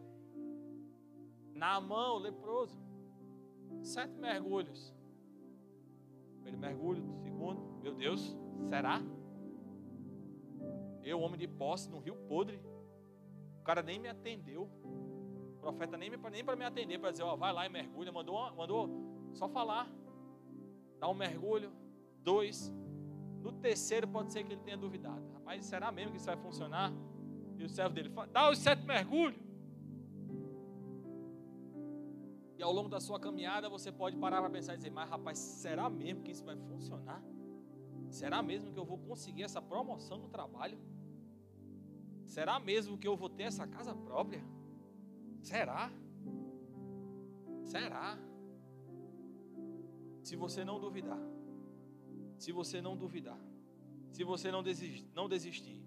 [1.53, 2.77] Na mão, leproso.
[3.81, 4.93] Sete mergulhos.
[6.33, 9.01] Primeiro mergulho, segundo, meu Deus, será?
[11.01, 12.59] Eu, homem de posse, no rio podre.
[13.59, 14.69] O cara nem me atendeu.
[14.83, 18.11] O profeta nem, nem para me atender, para dizer, ó, vai lá e mergulha.
[18.11, 18.89] Mandou, mandou
[19.33, 19.89] só falar.
[20.99, 21.71] Dá um mergulho.
[22.23, 22.73] Dois,
[23.41, 25.21] no terceiro pode ser que ele tenha duvidado.
[25.33, 26.91] Rapaz, será mesmo que isso vai funcionar?
[27.57, 29.41] E o servo dele fala, dá os sete mergulhos.
[32.57, 35.37] E ao longo da sua caminhada você pode parar para pensar e dizer, mas rapaz,
[35.37, 37.21] será mesmo que isso vai funcionar?
[38.09, 40.77] Será mesmo que eu vou conseguir essa promoção no trabalho?
[42.25, 44.43] Será mesmo que eu vou ter essa casa própria?
[45.41, 45.91] Será?
[47.63, 48.17] Será?
[50.21, 51.19] Se você não duvidar,
[52.43, 53.39] se você não duvidar,
[54.11, 55.81] se você não desistir, não desistir,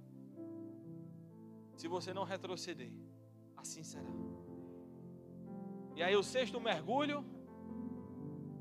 [1.76, 2.90] se você não retroceder,
[3.54, 4.08] assim será.
[5.94, 7.22] E aí o sexto mergulho,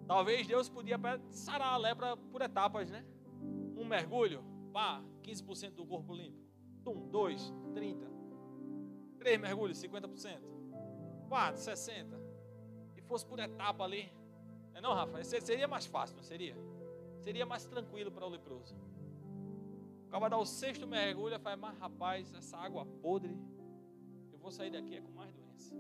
[0.05, 3.05] talvez Deus podia sarar a lepra por etapas, né?
[3.77, 6.38] Um mergulho, pá, 15% do corpo limpo.
[6.86, 8.05] Um, dois, 30.
[9.19, 10.41] Três mergulhos, 50%.
[11.29, 12.19] Quatro, 60.
[12.98, 14.12] E fosse por etapa ali.
[14.81, 16.58] Não, é Rafa, seria mais fácil, não seria?
[17.26, 18.76] Seria mais tranquilo para o leproso.
[20.08, 23.36] Acaba dar o sexto mergulho fala, mas rapaz, essa água podre,
[24.32, 25.76] eu vou sair daqui é com mais doença.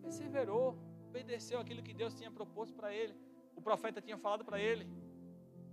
[0.00, 0.78] Perseverou,
[1.08, 3.14] obedeceu aquilo que Deus tinha proposto para ele,
[3.54, 4.88] o profeta tinha falado para ele.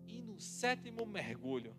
[0.05, 1.73] E no sétimo mergulho,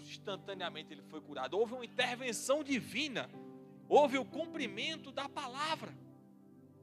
[0.00, 1.58] instantaneamente ele foi curado.
[1.58, 3.28] Houve uma intervenção divina,
[3.88, 5.92] houve o cumprimento da palavra.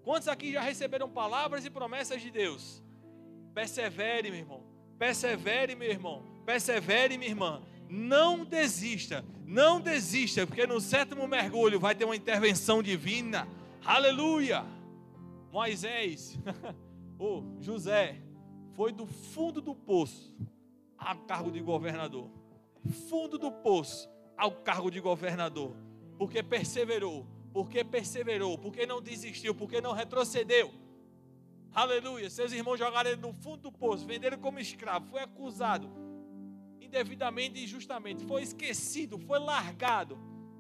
[0.04, 2.85] Quantos aqui já receberam palavras e promessas de Deus?
[3.56, 4.64] Persevere, meu irmão.
[5.00, 6.24] Persevere, meu irmão.
[6.46, 7.62] Persevere, minha irmã.
[7.90, 9.24] Não desista.
[9.46, 13.48] Não desista, porque no sétimo mergulho vai ter uma intervenção divina.
[13.86, 14.66] Aleluia.
[15.54, 16.38] Moisés,
[17.18, 18.18] ou José,
[18.74, 20.36] foi do fundo do poço
[20.98, 22.30] ao cargo de governador.
[23.10, 25.74] Fundo do poço ao cargo de governador.
[26.18, 30.74] Porque perseverou, porque perseverou, porque não desistiu, porque não retrocedeu.
[31.76, 32.30] Aleluia.
[32.30, 35.92] Seus irmãos jogaram ele no fundo do poço, venderam como escravo, foi acusado
[36.80, 40.18] indevidamente e injustamente, foi esquecido, foi largado.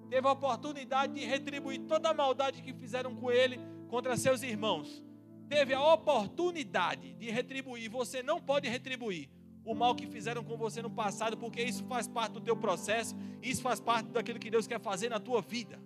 [0.09, 3.57] Teve a oportunidade de retribuir toda a maldade que fizeram com ele
[3.88, 5.01] contra seus irmãos.
[5.47, 9.30] Teve a oportunidade de retribuir, você não pode retribuir
[9.63, 13.16] o mal que fizeram com você no passado, porque isso faz parte do teu processo,
[13.41, 15.80] isso faz parte daquilo que Deus quer fazer na tua vida.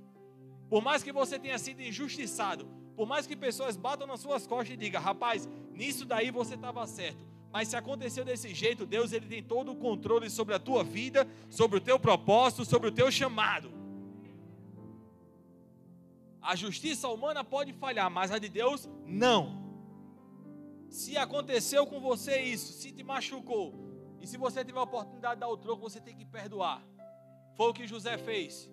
[0.68, 2.68] Por mais que você tenha sido injustiçado,
[3.00, 6.86] por mais que pessoas batam nas suas costas e digam, rapaz, nisso daí você estava
[6.86, 7.26] certo.
[7.50, 11.26] Mas se aconteceu desse jeito, Deus ele tem todo o controle sobre a tua vida,
[11.50, 13.72] sobre o teu propósito, sobre o teu chamado.
[16.42, 19.64] A justiça humana pode falhar, mas a de Deus não.
[20.90, 23.74] Se aconteceu com você isso, se te machucou,
[24.20, 26.84] e se você tiver a oportunidade de dar o troco, você tem que perdoar.
[27.56, 28.70] Foi o que José fez.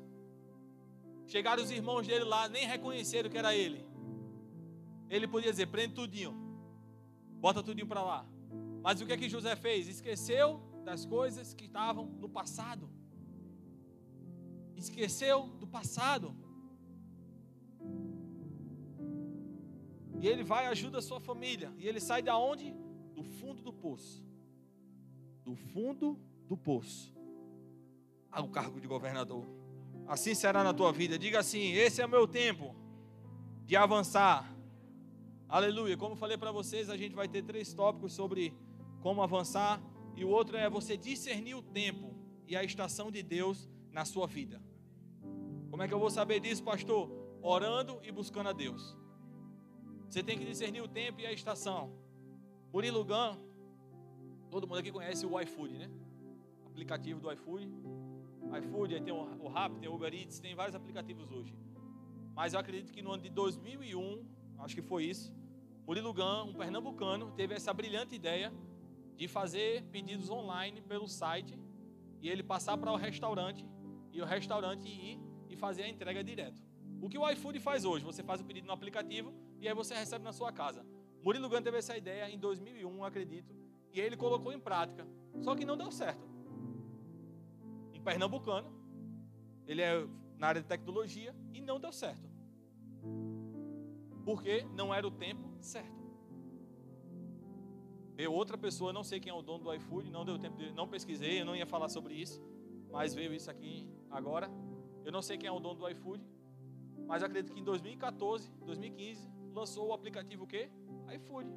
[1.28, 3.94] Chegaram os irmãos dele lá, nem reconheceram que era ele.
[5.08, 6.34] Ele podia dizer: prende tudinho,
[7.40, 8.26] bota tudinho para lá.
[8.82, 9.88] Mas o que é que José fez?
[9.88, 12.88] Esqueceu das coisas que estavam no passado.
[14.76, 16.36] Esqueceu do passado.
[20.20, 21.72] E ele vai e ajuda a sua família.
[21.78, 22.74] E ele sai da onde?
[23.14, 24.24] Do fundo do poço.
[25.44, 27.14] Do fundo do poço.
[28.30, 29.46] Ao cargo de governador.
[30.06, 31.18] Assim será na tua vida.
[31.18, 32.74] Diga assim: esse é o meu tempo
[33.64, 34.55] de avançar.
[35.48, 35.96] Aleluia.
[35.96, 38.52] Como falei para vocês, a gente vai ter três tópicos sobre
[39.00, 39.80] como avançar.
[40.16, 42.16] E o outro é você discernir o tempo
[42.48, 44.60] e a estação de Deus na sua vida.
[45.70, 47.10] Como é que eu vou saber disso, pastor?
[47.40, 48.96] Orando e buscando a Deus.
[50.08, 51.92] Você tem que discernir o tempo e a estação.
[52.72, 53.38] Murilo Gun,
[54.50, 55.88] todo mundo aqui conhece o iFood, né?
[56.66, 57.70] Aplicativo do iFood.
[58.58, 61.54] iFood, aí tem o Rap, tem o Uber Eats, tem vários aplicativos hoje.
[62.34, 65.34] Mas eu acredito que no ano de 2001, acho que foi isso,
[65.86, 68.52] Murilo Gun, um pernambucano, teve essa brilhante ideia
[69.16, 71.58] de fazer pedidos online pelo site
[72.20, 73.64] e ele passar para o restaurante
[74.12, 76.60] e o restaurante ir e fazer a entrega direto.
[77.00, 78.04] O que o iFood faz hoje?
[78.04, 80.84] Você faz o pedido no aplicativo e aí você recebe na sua casa.
[81.22, 83.54] Murilo Gun teve essa ideia em 2001, acredito,
[83.92, 85.06] e ele colocou em prática.
[85.40, 86.26] Só que não deu certo.
[87.94, 88.72] Um pernambucano,
[89.66, 92.35] ele é na área de tecnologia e não deu certo.
[94.26, 96.04] Porque não era o tempo certo.
[98.16, 100.72] Veio outra pessoa, não sei quem é o dono do iFood, não deu tempo de,
[100.72, 102.42] não pesquisei, eu não ia falar sobre isso,
[102.90, 104.50] mas veio isso aqui agora.
[105.04, 106.20] Eu não sei quem é o dono do iFood,
[107.06, 110.68] mas acredito que em 2014, 2015, lançou o aplicativo o quê?
[111.14, 111.48] iFood.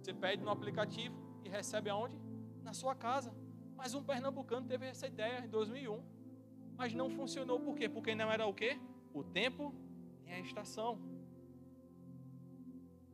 [0.00, 2.16] Você pede no aplicativo e recebe aonde?
[2.62, 3.34] Na sua casa.
[3.76, 6.00] Mas um pernambucano teve essa ideia em 2001.
[6.76, 7.88] Mas não funcionou por quê?
[7.88, 8.78] Porque não era o quê?
[9.12, 9.74] O tempo
[10.24, 11.17] e a estação.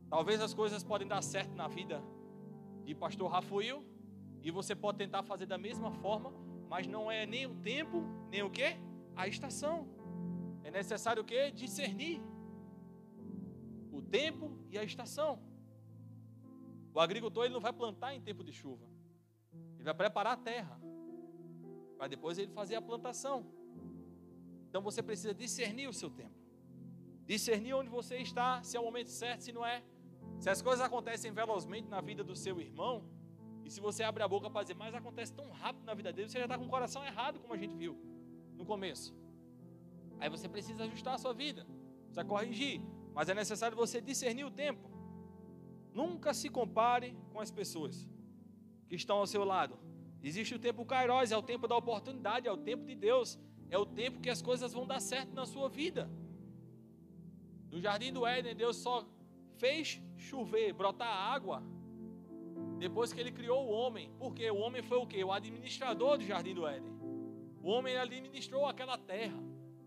[0.09, 2.03] Talvez as coisas podem dar certo na vida
[2.83, 3.83] de pastor Rafael
[4.41, 6.31] e você pode tentar fazer da mesma forma,
[6.69, 8.77] mas não é nem o tempo, nem o quê?
[9.15, 9.87] A estação.
[10.63, 11.51] É necessário o quê?
[11.51, 12.21] Discernir
[13.91, 15.39] o tempo e a estação.
[16.93, 18.85] O agricultor ele não vai plantar em tempo de chuva.
[19.75, 20.79] Ele vai preparar a terra.
[21.97, 23.45] Para depois ele fazer a plantação.
[24.69, 26.35] Então você precisa discernir o seu tempo.
[27.25, 29.83] Discernir onde você está, se é o momento certo, se não é.
[30.39, 33.03] Se as coisas acontecem velozmente na vida do seu irmão,
[33.65, 36.29] e se você abre a boca para dizer, mas acontece tão rápido na vida dele,
[36.29, 37.97] você já está com o coração errado, como a gente viu
[38.55, 39.15] no começo.
[40.19, 41.65] Aí você precisa ajustar a sua vida,
[42.05, 42.81] precisa corrigir.
[43.13, 44.89] Mas é necessário você discernir o tempo.
[45.93, 48.07] Nunca se compare com as pessoas
[48.87, 49.79] que estão ao seu lado.
[50.21, 53.77] Existe o tempo Kairos, é o tempo da oportunidade, é o tempo de Deus, é
[53.77, 56.09] o tempo que as coisas vão dar certo na sua vida.
[57.71, 59.07] No jardim do Éden, Deus só
[59.59, 61.63] fez chover, brotar água
[62.77, 64.11] depois que ele criou o homem.
[64.19, 65.23] Porque o homem foi o que?
[65.23, 66.93] O administrador do jardim do Éden.
[67.61, 69.41] O homem administrou aquela terra.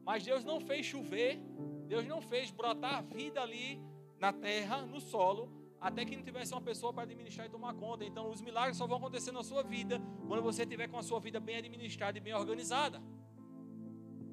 [0.04, 1.40] Mas Deus não fez chover
[1.88, 3.82] Deus não fez brotar vida ali
[4.20, 5.50] na terra, no solo,
[5.80, 8.04] até que não tivesse uma pessoa para administrar e tomar conta.
[8.04, 11.18] Então, os milagres só vão acontecer na sua vida quando você tiver com a sua
[11.18, 13.02] vida bem administrada e bem organizada.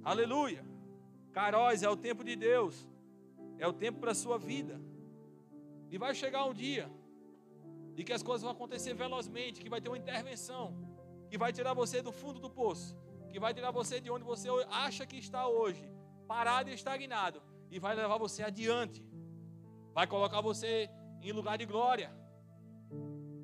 [0.03, 0.65] Aleluia.
[1.31, 2.89] Caróis é o tempo de Deus.
[3.57, 4.81] É o tempo para a sua vida.
[5.95, 6.85] E vai chegar um dia
[7.95, 10.65] de que as coisas vão acontecer velozmente, que vai ter uma intervenção,
[11.29, 12.89] que vai tirar você do fundo do poço,
[13.31, 14.49] que vai tirar você de onde você
[14.85, 15.85] acha que está hoje
[16.33, 17.39] parado e estagnado,
[17.71, 19.01] e vai levar você adiante.
[19.97, 20.71] vai colocar você
[21.21, 22.09] em lugar de glória.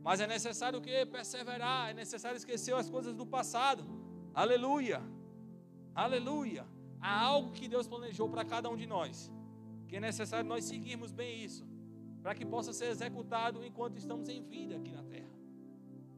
[0.07, 0.97] Mas é necessário o que?
[1.17, 3.83] Perseverar, é necessário esquecer as coisas do passado.
[4.43, 5.01] Aleluia.
[5.95, 6.65] Aleluia.
[6.99, 9.31] Há algo que Deus planejou para cada um de nós,
[9.87, 11.63] que é necessário nós seguirmos bem isso,
[12.21, 15.29] para que possa ser executado enquanto estamos em vida aqui na terra.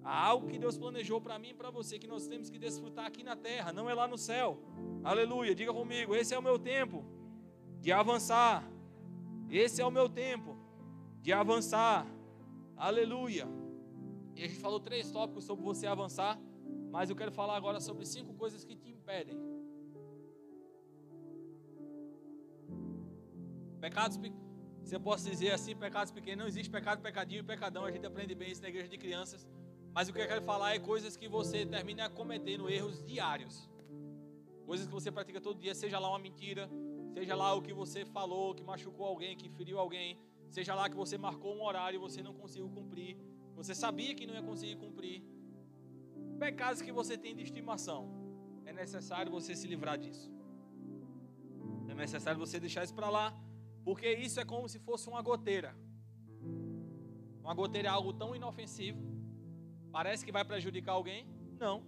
[0.04, 3.06] Há algo que Deus planejou para mim e para você que nós temos que desfrutar
[3.06, 4.60] aqui na terra, não é lá no céu.
[5.04, 5.56] Aleluia.
[5.56, 7.06] Diga comigo, esse é o meu tempo
[7.80, 8.70] de avançar.
[9.50, 10.58] Esse é o meu tempo
[11.22, 12.06] de avançar.
[12.76, 13.48] Aleluia.
[14.36, 16.38] E a gente falou três tópicos sobre você avançar,
[16.92, 19.38] mas eu quero falar agora sobre cinco coisas que te impedem.
[23.80, 24.18] Pecados,
[24.84, 28.06] se eu posso dizer assim, pecados pequenos, não existe pecado, pecadinho e pecadão, a gente
[28.06, 29.48] aprende bem isso na igreja de crianças.
[29.94, 33.70] Mas o que eu quero falar é coisas que você termina cometendo erros diários.
[34.66, 36.70] Coisas que você pratica todo dia, seja lá uma mentira,
[37.14, 40.20] seja lá o que você falou, que machucou alguém, que feriu alguém,
[40.50, 43.18] seja lá que você marcou um horário e você não conseguiu cumprir,
[43.56, 45.24] você sabia que não ia conseguir cumprir.
[46.40, 48.02] Pecados que você tem de estimação,
[48.66, 50.32] é necessário você se livrar disso.
[51.88, 53.34] É necessário você deixar isso para lá,
[53.84, 55.76] porque isso é como se fosse uma goteira.
[57.42, 59.14] Uma goteira é algo tão inofensivo
[59.94, 61.28] Parece que vai prejudicar alguém?
[61.60, 61.84] Não.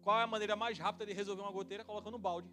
[0.00, 1.84] Qual é a maneira mais rápida de resolver uma goteira?
[1.84, 2.48] Colocando um balde.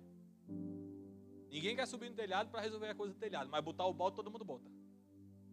[1.51, 4.15] Ninguém quer subir no telhado para resolver a coisa do telhado, mas botar o balde
[4.15, 4.67] todo mundo bota.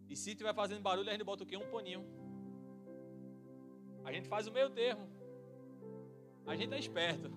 [0.09, 1.55] E se estiver fazendo barulho, a gente bota o quê?
[1.55, 2.03] Um paninho.
[4.03, 5.07] A gente faz o meio termo.
[6.47, 7.31] A gente é esperto.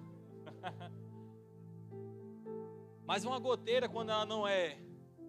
[3.04, 4.78] Mas uma goteira, quando ela não é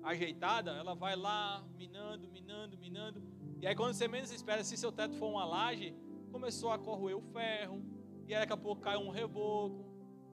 [0.04, 3.24] ajeitada, ela vai lá minando, minando, minando.
[3.62, 5.95] E aí, quando você menos espera, se seu teto for uma laje,
[6.32, 7.82] começou a corroer o ferro,
[8.28, 9.86] e aí daqui a pouco caiu um reboco,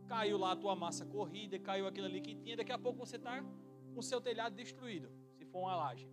[0.06, 3.16] caiu lá a tua massa corrida, caiu aquilo ali que tinha, daqui a pouco você
[3.16, 6.08] está com o seu telhado destruído, se for uma laje.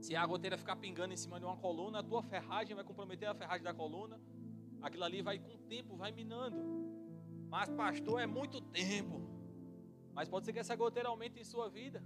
[0.00, 3.28] Se a goteira ficar pingando em cima de uma coluna, a tua ferragem vai comprometer
[3.28, 4.20] a ferragem da coluna,
[4.80, 6.56] aquilo ali vai com o tempo, vai minando.
[7.48, 9.37] Mas pastor, é muito tempo.
[10.18, 12.02] Mas pode ser que essa goteira aumente em sua vida.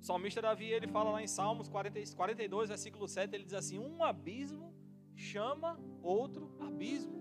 [0.00, 3.78] O salmista Davi, ele fala lá em Salmos 40, 42, versículo 7, ele diz assim:
[3.78, 4.74] Um abismo
[5.14, 7.20] chama outro abismo.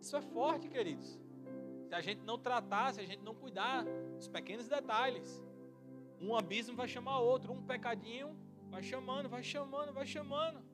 [0.00, 1.20] Isso é forte, queridos.
[1.88, 3.84] Se a gente não tratar, se a gente não cuidar
[4.16, 5.44] dos pequenos detalhes,
[6.18, 8.34] um abismo vai chamar outro, um pecadinho
[8.70, 10.64] vai chamando, vai chamando, vai chamando.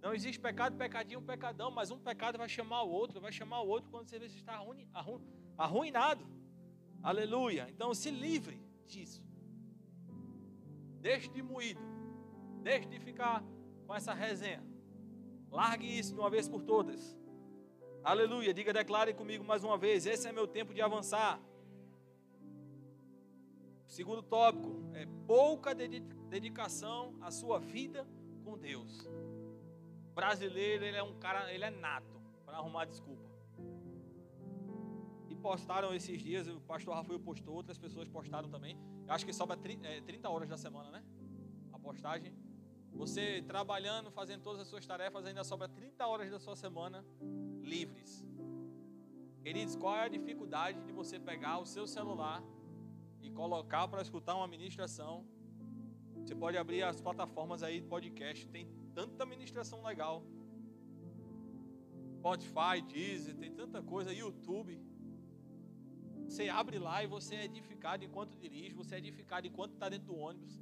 [0.00, 3.68] Não existe pecado, pecadinho, pecadão, mas um pecado vai chamar o outro, vai chamar o
[3.68, 4.58] outro quando você está
[5.58, 6.26] arruinado.
[7.10, 7.68] Aleluia.
[7.72, 9.22] Então se livre disso.
[11.00, 11.80] Deixe de moído.
[12.64, 13.44] Deixe de ficar
[13.86, 14.60] com essa resenha.
[15.48, 17.16] Largue isso de uma vez por todas.
[18.02, 18.52] Aleluia.
[18.52, 20.04] Diga, declare comigo mais uma vez.
[20.04, 21.40] Esse é meu tempo de avançar.
[23.86, 28.04] Segundo tópico é pouca dedicação à sua vida
[28.44, 29.08] com Deus.
[30.10, 33.25] O brasileiro, ele é um cara, ele é nato para arrumar desculpa.
[35.36, 38.74] E postaram esses dias, o pastor Rafael postou, outras pessoas postaram também.
[39.06, 41.04] Eu acho que sobra 30 é, horas da semana, né?
[41.74, 42.32] A postagem.
[42.94, 47.04] Você trabalhando, fazendo todas as suas tarefas, ainda sobra 30 horas da sua semana
[47.60, 48.24] livres.
[49.42, 52.42] Queridos, qual é a dificuldade de você pegar o seu celular
[53.20, 55.26] e colocar para escutar uma ministração?
[56.22, 60.24] Você pode abrir as plataformas aí de podcast, tem tanta ministração legal.
[62.16, 64.85] Spotify, Deezer, tem tanta coisa, YouTube.
[66.28, 70.08] Você abre lá e você é edificado enquanto dirige, você é edificado enquanto está dentro
[70.08, 70.60] do ônibus.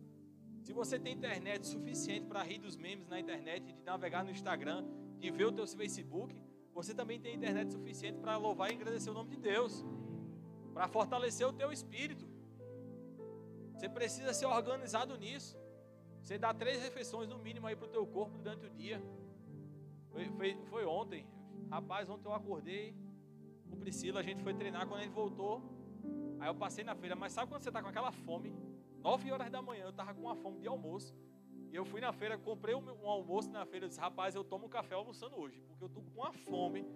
[0.62, 4.84] Se você tem internet suficiente para rir dos memes na internet, de navegar no Instagram,
[5.18, 6.34] de ver o teu Facebook,
[6.72, 9.84] você também tem internet suficiente para louvar e agradecer o nome de Deus,
[10.72, 12.26] para fortalecer o teu espírito.
[13.74, 15.56] Você precisa ser organizado nisso.
[16.22, 19.02] Você dá três refeições no mínimo aí para o teu corpo durante o dia.
[20.10, 21.26] Foi, foi, foi, ontem.
[21.70, 22.94] Rapaz, ontem eu acordei
[23.74, 25.62] com Priscila, a gente foi treinar quando gente voltou.
[26.38, 28.54] Aí eu passei na feira, mas sabe quando você está com aquela fome?
[29.02, 31.14] 9 horas da manhã, eu estava com uma fome de almoço.
[31.72, 33.86] E eu fui na feira, comprei um, um almoço na feira.
[33.86, 36.86] Eu disse, rapaz, eu tomo café almoçando hoje, porque eu estou com uma fome.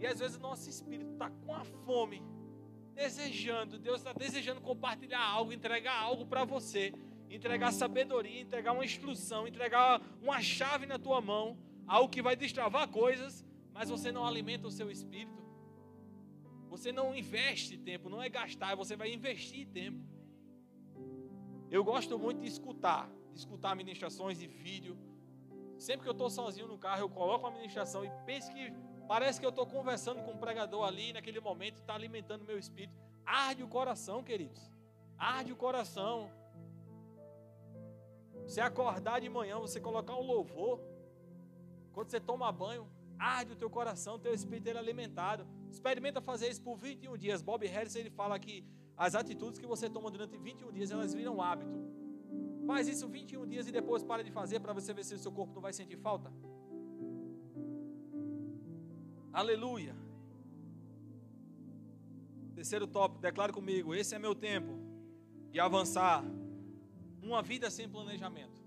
[0.00, 2.22] E às vezes o nosso espírito está com a fome,
[2.94, 6.92] desejando, Deus está desejando compartilhar algo, entregar algo para você,
[7.30, 12.88] entregar sabedoria, entregar uma instrução, entregar uma chave na tua mão, algo que vai destravar
[12.88, 15.45] coisas, mas você não alimenta o seu espírito.
[16.68, 20.04] Você não investe tempo, não é gastar, você vai investir tempo.
[21.70, 24.96] Eu gosto muito de escutar, de escutar ministrações de vídeo.
[25.78, 28.72] Sempre que eu estou sozinho no carro, eu coloco a ministração e penso que
[29.06, 32.94] parece que eu estou conversando com um pregador ali naquele momento, está alimentando meu espírito.
[33.24, 34.70] Arde o coração, queridos.
[35.18, 36.30] Arde o coração.
[38.44, 40.80] Você acordar de manhã, você colocar um louvor.
[41.92, 42.88] Quando você toma banho,
[43.18, 45.46] arde o teu coração, teu espírito é alimentado.
[45.70, 47.42] Experimenta fazer isso por 21 dias.
[47.42, 48.64] Bob Harris ele fala que
[48.96, 51.70] as atitudes que você toma durante 21 dias, elas viram hábito.
[52.66, 55.30] Faz isso 21 dias e depois para de fazer para você ver se o seu
[55.30, 56.32] corpo não vai sentir falta.
[59.32, 59.94] Aleluia.
[62.54, 64.78] Terceiro tópico, declare comigo: esse é meu tempo
[65.50, 66.24] de avançar.
[67.22, 68.65] Uma vida sem planejamento.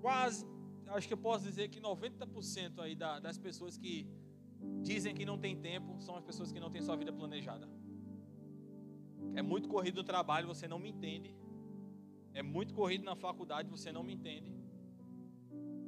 [0.00, 0.46] Quase,
[0.88, 4.06] acho que eu posso dizer que 90% aí das pessoas que
[4.82, 7.68] dizem que não tem tempo são as pessoas que não têm sua vida planejada.
[9.34, 11.34] É muito corrido no trabalho, você não me entende.
[12.32, 14.52] É muito corrido na faculdade, você não me entende.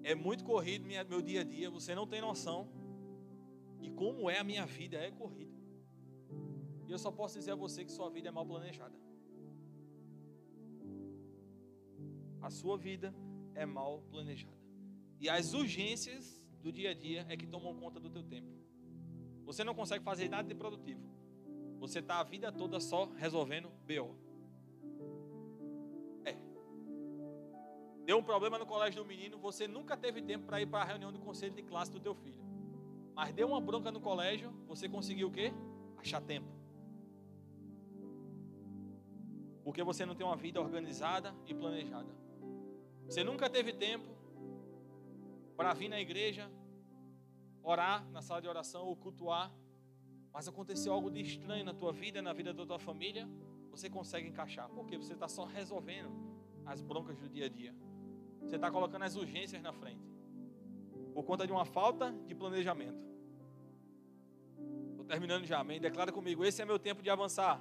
[0.03, 2.69] É muito corrido meu dia a dia, você não tem noção.
[3.81, 5.57] E como é a minha vida, é corrida.
[6.87, 8.99] E eu só posso dizer a você que sua vida é mal planejada.
[12.41, 13.15] A sua vida
[13.55, 14.57] é mal planejada.
[15.21, 18.49] E as urgências do dia a dia é que tomam conta do teu tempo.
[19.45, 21.01] Você não consegue fazer nada de produtivo.
[21.79, 24.15] Você está a vida toda só resolvendo BO.
[26.25, 26.37] É.
[28.05, 30.85] Deu um problema no colégio do menino, você nunca teve tempo para ir para a
[30.85, 32.41] reunião do conselho de classe do teu filho.
[33.15, 35.53] Mas deu uma bronca no colégio, você conseguiu o quê?
[35.97, 36.49] Achar tempo.
[39.65, 42.20] Porque você não tem uma vida organizada e planejada.
[43.11, 44.07] Você nunca teve tempo
[45.57, 46.49] para vir na igreja,
[47.61, 49.53] orar na sala de oração ou cultuar,
[50.33, 53.29] mas aconteceu algo de estranho na tua vida, na vida da tua família,
[53.69, 54.69] você consegue encaixar.
[54.71, 56.09] Porque você está só resolvendo
[56.65, 57.75] as broncas do dia a dia.
[58.43, 60.09] Você está colocando as urgências na frente.
[61.13, 63.05] Por conta de uma falta de planejamento.
[64.93, 65.81] Estou terminando já, amém?
[65.81, 67.61] Declara comigo: esse é meu tempo de avançar.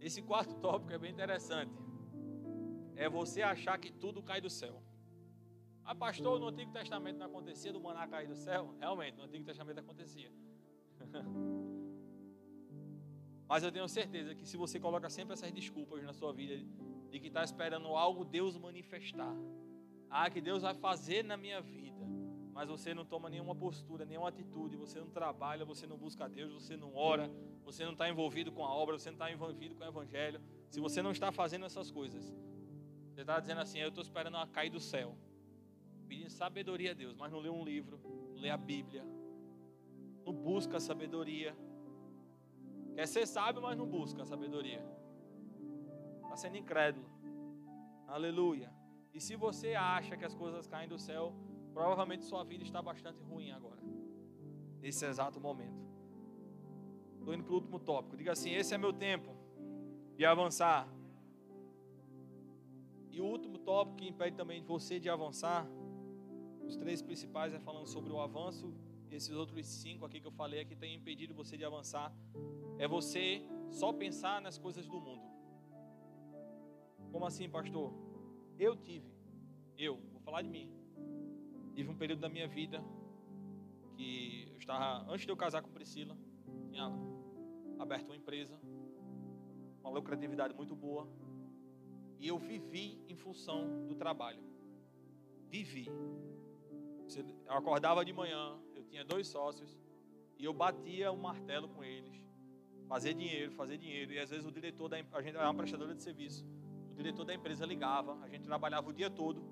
[0.00, 1.87] Esse quarto tópico é bem interessante.
[3.04, 4.82] É você achar que tudo cai do céu.
[5.84, 8.74] Ah, pastor, no Antigo Testamento não acontecia do maná cair do céu?
[8.78, 10.30] Realmente, no Antigo Testamento acontecia.
[13.48, 16.54] Mas eu tenho certeza que se você coloca sempre essas desculpas na sua vida,
[17.08, 19.34] de que está esperando algo Deus manifestar,
[20.10, 22.06] ah, que Deus vai fazer na minha vida,
[22.52, 26.52] mas você não toma nenhuma postura, nenhuma atitude, você não trabalha, você não busca Deus,
[26.52, 27.30] você não ora,
[27.64, 30.80] você não está envolvido com a obra, você não está envolvido com o Evangelho, se
[30.80, 32.34] você não está fazendo essas coisas,
[33.18, 35.16] você está dizendo assim, eu estou esperando ela cair do céu
[36.06, 39.04] pedindo sabedoria a Deus, mas não lê um livro, não lê a Bíblia,
[40.24, 41.52] não busca a sabedoria.
[42.94, 44.80] Quer ser sábio, mas não busca a sabedoria.
[46.22, 47.10] Está sendo incrédulo.
[48.06, 48.72] Aleluia.
[49.12, 51.34] E se você acha que as coisas caem do céu,
[51.74, 53.82] provavelmente sua vida está bastante ruim agora,
[54.80, 55.82] nesse exato momento.
[57.18, 58.16] Estou indo para o último tópico.
[58.16, 59.36] Diga assim: esse é meu tempo
[60.16, 60.88] de avançar.
[63.18, 65.68] E o último tópico que impede também você de avançar
[66.64, 68.72] os três principais é falando sobre o avanço.
[69.10, 72.14] Esses outros cinco aqui que eu falei aqui tem impedido você de avançar.
[72.78, 73.42] É você
[73.72, 75.26] só pensar nas coisas do mundo.
[77.10, 77.92] Como assim, pastor?
[78.56, 79.10] Eu tive,
[79.76, 80.70] eu, vou falar de mim.
[81.74, 82.84] Tive um período da minha vida
[83.96, 86.16] que eu estava, antes de eu casar com Priscila,
[86.70, 86.88] tinha
[87.80, 88.56] aberto uma empresa,
[89.80, 91.08] uma lucratividade muito boa.
[92.18, 94.42] E eu vivi em função do trabalho.
[95.48, 95.88] Vivi.
[97.46, 99.78] Eu acordava de manhã, eu tinha dois sócios,
[100.36, 102.22] e eu batia o um martelo com eles.
[102.86, 104.12] Fazer dinheiro, fazer dinheiro.
[104.12, 106.46] E às vezes o diretor da a gente era uma prestadora de serviço.
[106.92, 109.42] O diretor da empresa ligava, a gente trabalhava o dia todo.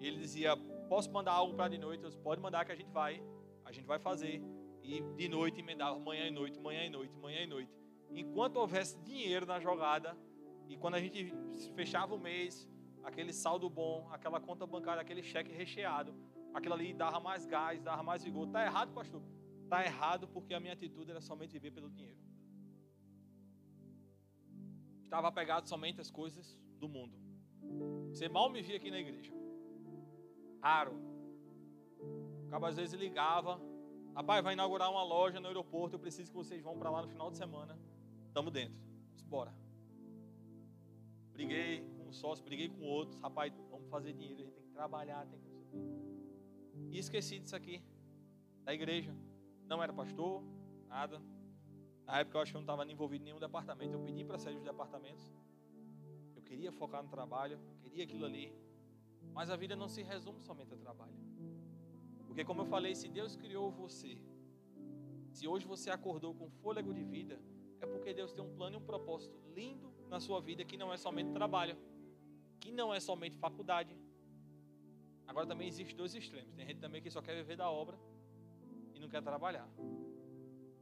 [0.00, 0.56] E ele dizia:
[0.88, 2.02] Posso mandar algo para de noite?
[2.02, 3.22] Eu disse, Pode mandar que a gente vai.
[3.64, 4.42] A gente vai fazer.
[4.82, 7.72] E de noite emendava manhã e noite, manhã e noite, manhã e noite.
[8.10, 10.16] Enquanto houvesse dinheiro na jogada,
[10.68, 11.32] e quando a gente
[11.74, 12.68] fechava o mês,
[13.02, 16.14] aquele saldo bom, aquela conta bancária, aquele cheque recheado,
[16.52, 18.46] aquilo ali dava mais gás, dava mais vigor.
[18.46, 19.22] Está errado, pastor?
[19.62, 22.18] Está errado porque a minha atitude era somente viver pelo dinheiro.
[25.04, 27.16] Estava apegado somente às coisas do mundo.
[28.10, 29.32] Você mal me via aqui na igreja.
[30.60, 30.94] Raro.
[32.44, 33.60] O cabo às vezes ligava.
[34.14, 35.94] Rapaz, vai inaugurar uma loja no aeroporto.
[35.96, 37.78] Eu preciso que vocês vão para lá no final de semana.
[38.26, 38.76] Estamos dentro.
[39.08, 39.65] Vamos embora.
[41.36, 43.20] Briguei com um sócio, briguei com outros.
[43.20, 44.40] Rapaz, vamos fazer dinheiro.
[44.40, 45.46] A gente tem que trabalhar, tem que
[46.90, 47.82] e esqueci disso aqui,
[48.64, 49.14] da igreja.
[49.66, 50.42] Não era pastor,
[50.88, 51.20] nada.
[52.06, 53.92] Na época eu acho que eu não estava envolvido em nenhum departamento.
[53.92, 55.30] Eu pedi para sair dos departamentos.
[56.34, 58.50] Eu queria focar no trabalho, queria aquilo ali.
[59.34, 61.12] Mas a vida não se resume somente ao trabalho.
[62.26, 64.18] Porque, como eu falei, se Deus criou você,
[65.32, 67.38] se hoje você acordou com fôlego de vida,
[67.80, 70.92] é porque Deus tem um plano e um propósito lindo na sua vida que não
[70.92, 71.76] é somente trabalho,
[72.60, 73.96] que não é somente faculdade.
[75.26, 76.54] Agora também existem dois extremos.
[76.54, 77.98] Tem gente também que só quer viver da obra
[78.94, 79.68] e não quer trabalhar.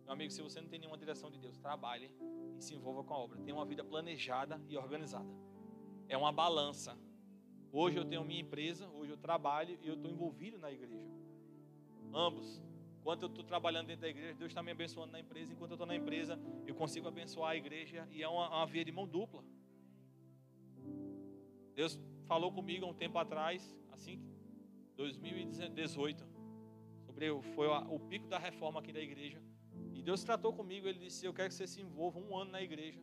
[0.05, 2.11] Meu amigo, se você não tem nenhuma direção de Deus, trabalhe
[2.59, 3.41] e se envolva com a obra.
[3.41, 5.29] Tenha uma vida planejada e organizada.
[6.09, 6.97] É uma balança.
[7.73, 11.11] Hoje eu tenho minha empresa, hoje eu trabalho e eu estou envolvido na igreja.
[12.13, 12.63] Ambos.
[13.05, 15.53] Enquanto eu estou trabalhando dentro da igreja, Deus está me abençoando na empresa.
[15.53, 18.83] Enquanto eu estou na empresa, eu consigo abençoar a igreja e é uma, uma via
[18.83, 19.45] de mão dupla.
[21.75, 24.23] Deus falou comigo há um tempo atrás, assim,
[24.97, 26.27] 2018,
[27.05, 29.39] sobre foi o pico da reforma aqui da igreja.
[29.93, 32.63] E Deus tratou comigo, Ele disse: Eu quero que você se envolva um ano na
[32.63, 33.03] igreja.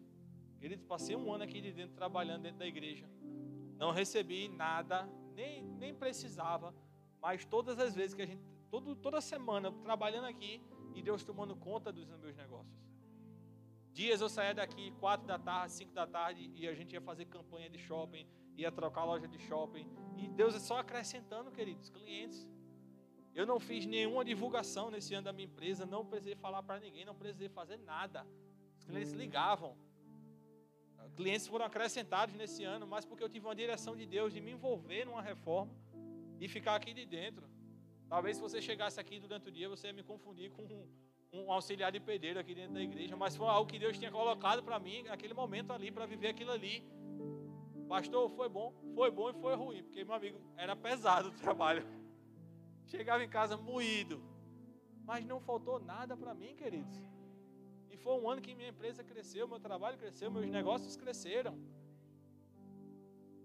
[0.60, 3.08] Queridos, passei um ano aqui de dentro, trabalhando dentro da igreja.
[3.78, 6.74] Não recebi nada, nem, nem precisava,
[7.22, 8.42] mas todas as vezes que a gente,
[8.72, 10.62] todo, toda semana, trabalhando aqui,
[10.96, 12.82] e Deus tomando conta dos meus negócios.
[13.92, 17.26] Dias eu saía daqui, quatro da tarde, cinco da tarde, e a gente ia fazer
[17.26, 19.86] campanha de shopping, ia trocar loja de shopping.
[20.18, 22.50] E Deus é só acrescentando, queridos, clientes.
[23.36, 27.04] Eu não fiz nenhuma divulgação nesse ano da minha empresa, não precisei falar para ninguém,
[27.04, 28.26] não precisei fazer nada.
[28.78, 29.78] Os clientes ligavam.
[31.16, 34.52] Clientes foram acrescentados nesse ano, mas porque eu tive uma direção de Deus de me
[34.52, 35.74] envolver numa reforma
[36.40, 37.50] e ficar aqui de dentro.
[38.12, 40.86] Talvez se você chegasse aqui durante o dia, você ia me confundir com um,
[41.32, 44.62] um auxiliar de pedreiro aqui dentro da igreja, mas foi algo que Deus tinha colocado
[44.62, 46.84] para mim naquele momento ali, para viver aquilo ali.
[47.88, 51.86] Pastor, foi bom, foi bom e foi ruim, porque meu amigo era pesado o trabalho.
[52.86, 54.22] Chegava em casa moído,
[55.06, 57.00] mas não faltou nada para mim, queridos.
[57.90, 61.58] E foi um ano que minha empresa cresceu, meu trabalho cresceu, meus negócios cresceram.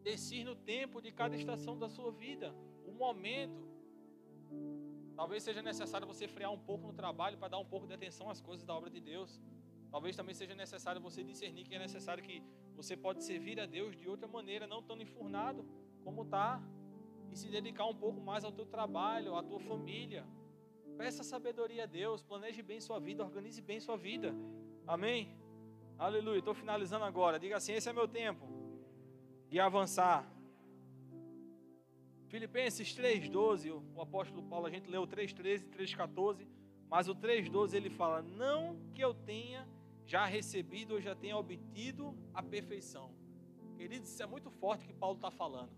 [0.02, 2.52] Desci no tempo de cada estação da sua vida,
[2.84, 3.75] o momento.
[5.16, 8.28] Talvez seja necessário você frear um pouco no trabalho para dar um pouco de atenção
[8.28, 9.40] às coisas da obra de Deus.
[9.90, 12.42] Talvez também seja necessário você discernir que é necessário que
[12.74, 15.64] você pode servir a Deus de outra maneira, não tão enfurnado
[16.04, 16.62] como está,
[17.32, 20.26] e se dedicar um pouco mais ao teu trabalho, à tua família.
[20.98, 24.34] Peça sabedoria a Deus, planeje bem sua vida, organize bem sua vida.
[24.86, 25.34] Amém?
[25.98, 26.38] Aleluia.
[26.38, 27.38] Estou finalizando agora.
[27.38, 28.46] Diga assim: esse é meu tempo
[29.48, 30.30] de avançar.
[32.28, 36.46] Filipenses 3,12, o apóstolo Paulo, a gente leu 3,13 e 3,14,
[36.88, 39.66] mas o 3,12 ele fala: Não que eu tenha
[40.06, 43.12] já recebido ou já tenha obtido a perfeição.
[43.76, 45.70] Queridos, isso é muito forte que Paulo está falando.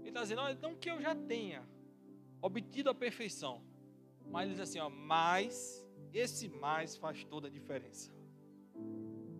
[0.00, 1.66] Ele está dizendo, não que eu já tenha
[2.40, 3.62] obtido a perfeição,
[4.30, 8.12] mas ele diz assim, ó, mas esse mais faz toda a diferença.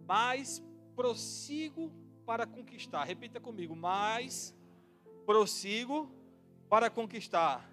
[0.06, 0.62] Mas
[0.94, 1.92] prossigo
[2.24, 3.04] para conquistar.
[3.04, 4.54] Repita comigo, mas
[5.26, 6.10] prossigo
[6.72, 7.70] para conquistar.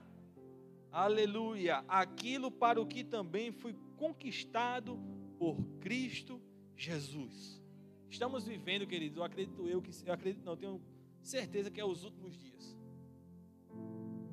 [0.91, 1.85] Aleluia!
[1.87, 4.99] Aquilo para o que também fui conquistado
[5.37, 6.41] por Cristo
[6.75, 7.63] Jesus.
[8.09, 10.81] Estamos vivendo, queridos, eu acredito eu que eu acredito não, tenho
[11.23, 12.77] certeza que é os últimos dias.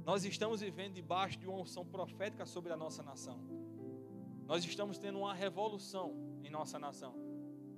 [0.05, 3.39] Nós estamos vivendo debaixo de uma unção profética sobre a nossa nação.
[4.47, 7.15] Nós estamos tendo uma revolução em nossa nação.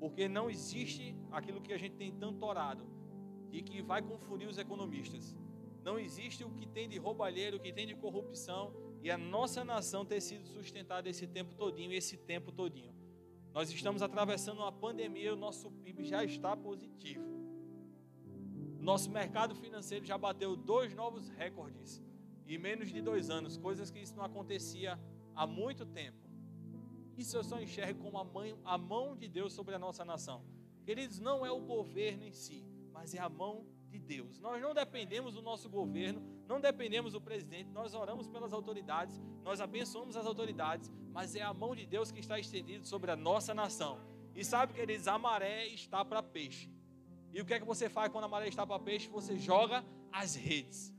[0.00, 2.86] Porque não existe aquilo que a gente tem tanto orado
[3.52, 5.36] e que vai confundir os economistas.
[5.88, 9.64] Não existe o que tem de roubalheiro, o que tem de corrupção e a nossa
[9.64, 12.94] nação ter sido sustentada esse tempo todinho, esse tempo todinho.
[13.54, 17.24] Nós estamos atravessando uma pandemia o nosso PIB já está positivo.
[18.78, 22.02] Nosso mercado financeiro já bateu dois novos recordes
[22.46, 25.00] em menos de dois anos, coisas que isso não acontecia
[25.34, 26.22] há muito tempo.
[27.16, 30.44] Isso eu só enxergo como a, mãe, a mão de Deus sobre a nossa nação.
[30.84, 32.62] Queridos, não é o governo em si,
[32.92, 34.40] mas é a mão de Deus.
[34.40, 39.60] Nós não dependemos do nosso governo, não dependemos do presidente, nós oramos pelas autoridades, nós
[39.60, 43.54] abençoamos as autoridades, mas é a mão de Deus que está estendida sobre a nossa
[43.54, 44.00] nação.
[44.34, 46.68] E sabe, queridos, a maré está para peixe.
[47.32, 49.08] E o que é que você faz quando a maré está para peixe?
[49.08, 50.92] Você joga as redes.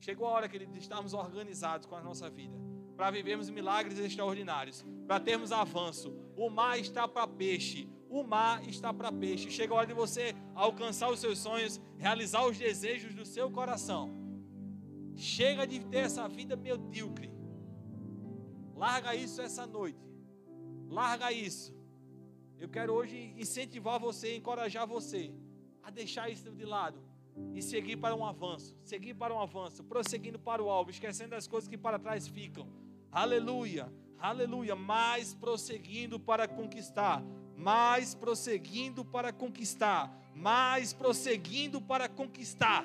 [0.00, 2.56] Chegou a hora, queridos, de estarmos organizados com a nossa vida,
[2.96, 6.12] para vivermos milagres extraordinários, para termos avanço.
[6.36, 9.50] O mar está para peixe, o mar está para peixe.
[9.50, 14.10] Chega a hora de você alcançar os seus sonhos, realizar os desejos do seu coração.
[15.16, 17.32] Chega de ter essa vida medíocre.
[18.76, 20.04] Larga isso essa noite.
[20.88, 21.74] Larga isso.
[22.58, 25.32] Eu quero hoje incentivar você, encorajar você
[25.82, 27.02] a deixar isso de lado
[27.54, 31.46] e seguir para um avanço, seguir para um avanço, prosseguindo para o alvo, esquecendo as
[31.46, 32.68] coisas que para trás ficam.
[33.10, 37.24] Aleluia, aleluia, mais prosseguindo para conquistar,
[37.56, 42.84] mais prosseguindo para conquistar, mais prosseguindo para conquistar.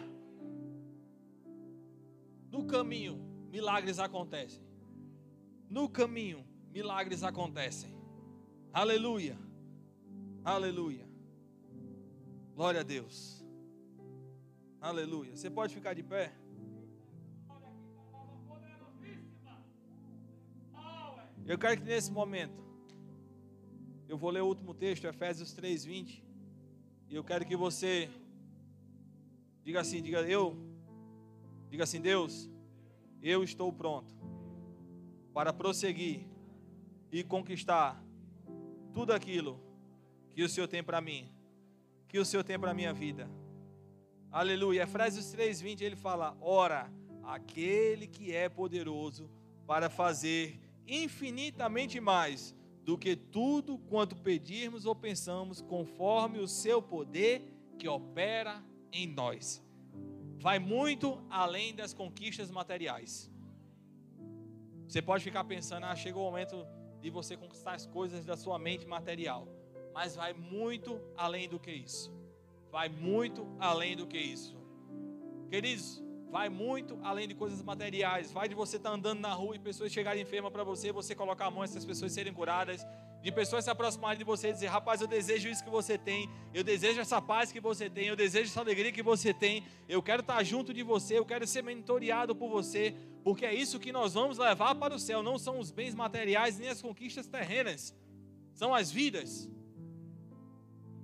[2.52, 3.18] No caminho,
[3.50, 4.64] milagres acontecem.
[5.70, 7.96] No caminho, milagres acontecem.
[8.72, 9.38] Aleluia.
[10.44, 11.08] Aleluia.
[12.56, 13.46] Glória a Deus.
[14.80, 15.36] Aleluia.
[15.36, 16.34] Você pode ficar de pé?
[21.46, 22.67] Eu quero que nesse momento,
[24.08, 26.24] eu vou ler o último texto, Efésios 3:20,
[27.10, 28.10] e eu quero que você
[29.64, 30.56] diga assim, diga eu,
[31.70, 32.50] diga assim, Deus,
[33.22, 34.16] eu estou pronto
[35.34, 36.26] para prosseguir
[37.12, 38.02] e conquistar
[38.94, 39.60] tudo aquilo
[40.30, 41.30] que o Senhor tem para mim,
[42.08, 43.30] que o Senhor tem para minha vida.
[44.32, 44.84] Aleluia.
[44.84, 46.92] Efésios 3:20 ele fala: "Ora,
[47.24, 49.30] aquele que é poderoso
[49.66, 52.56] para fazer infinitamente mais
[52.88, 57.42] do que tudo quanto pedirmos ou pensamos, conforme o seu poder
[57.78, 58.64] que opera
[58.94, 59.62] em nós.
[60.40, 63.30] Vai muito além das conquistas materiais.
[64.88, 66.66] Você pode ficar pensando, ah, chegou o momento
[67.02, 69.46] de você conquistar as coisas da sua mente material.
[69.94, 72.10] Mas vai muito além do que isso.
[72.72, 74.56] Vai muito além do que isso.
[75.50, 78.32] Queridos, vai muito além de coisas materiais.
[78.32, 81.16] Vai de você estar tá andando na rua e pessoas chegarem enfermas para você, você
[81.16, 82.86] colocar a mão essas pessoas serem curadas.
[83.22, 86.30] De pessoas se aproximarem de você e dizer: Rapaz, eu desejo isso que você tem.
[86.54, 88.08] Eu desejo essa paz que você tem.
[88.08, 89.64] Eu desejo essa alegria que você tem.
[89.90, 91.18] Eu quero estar junto de você.
[91.18, 92.96] Eu quero ser mentoreado por você.
[93.24, 95.24] Porque é isso que nós vamos levar para o céu.
[95.24, 97.96] Não são os bens materiais nem as conquistas terrenas.
[98.54, 99.50] São as vidas.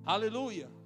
[0.06, 0.83] Aleluia.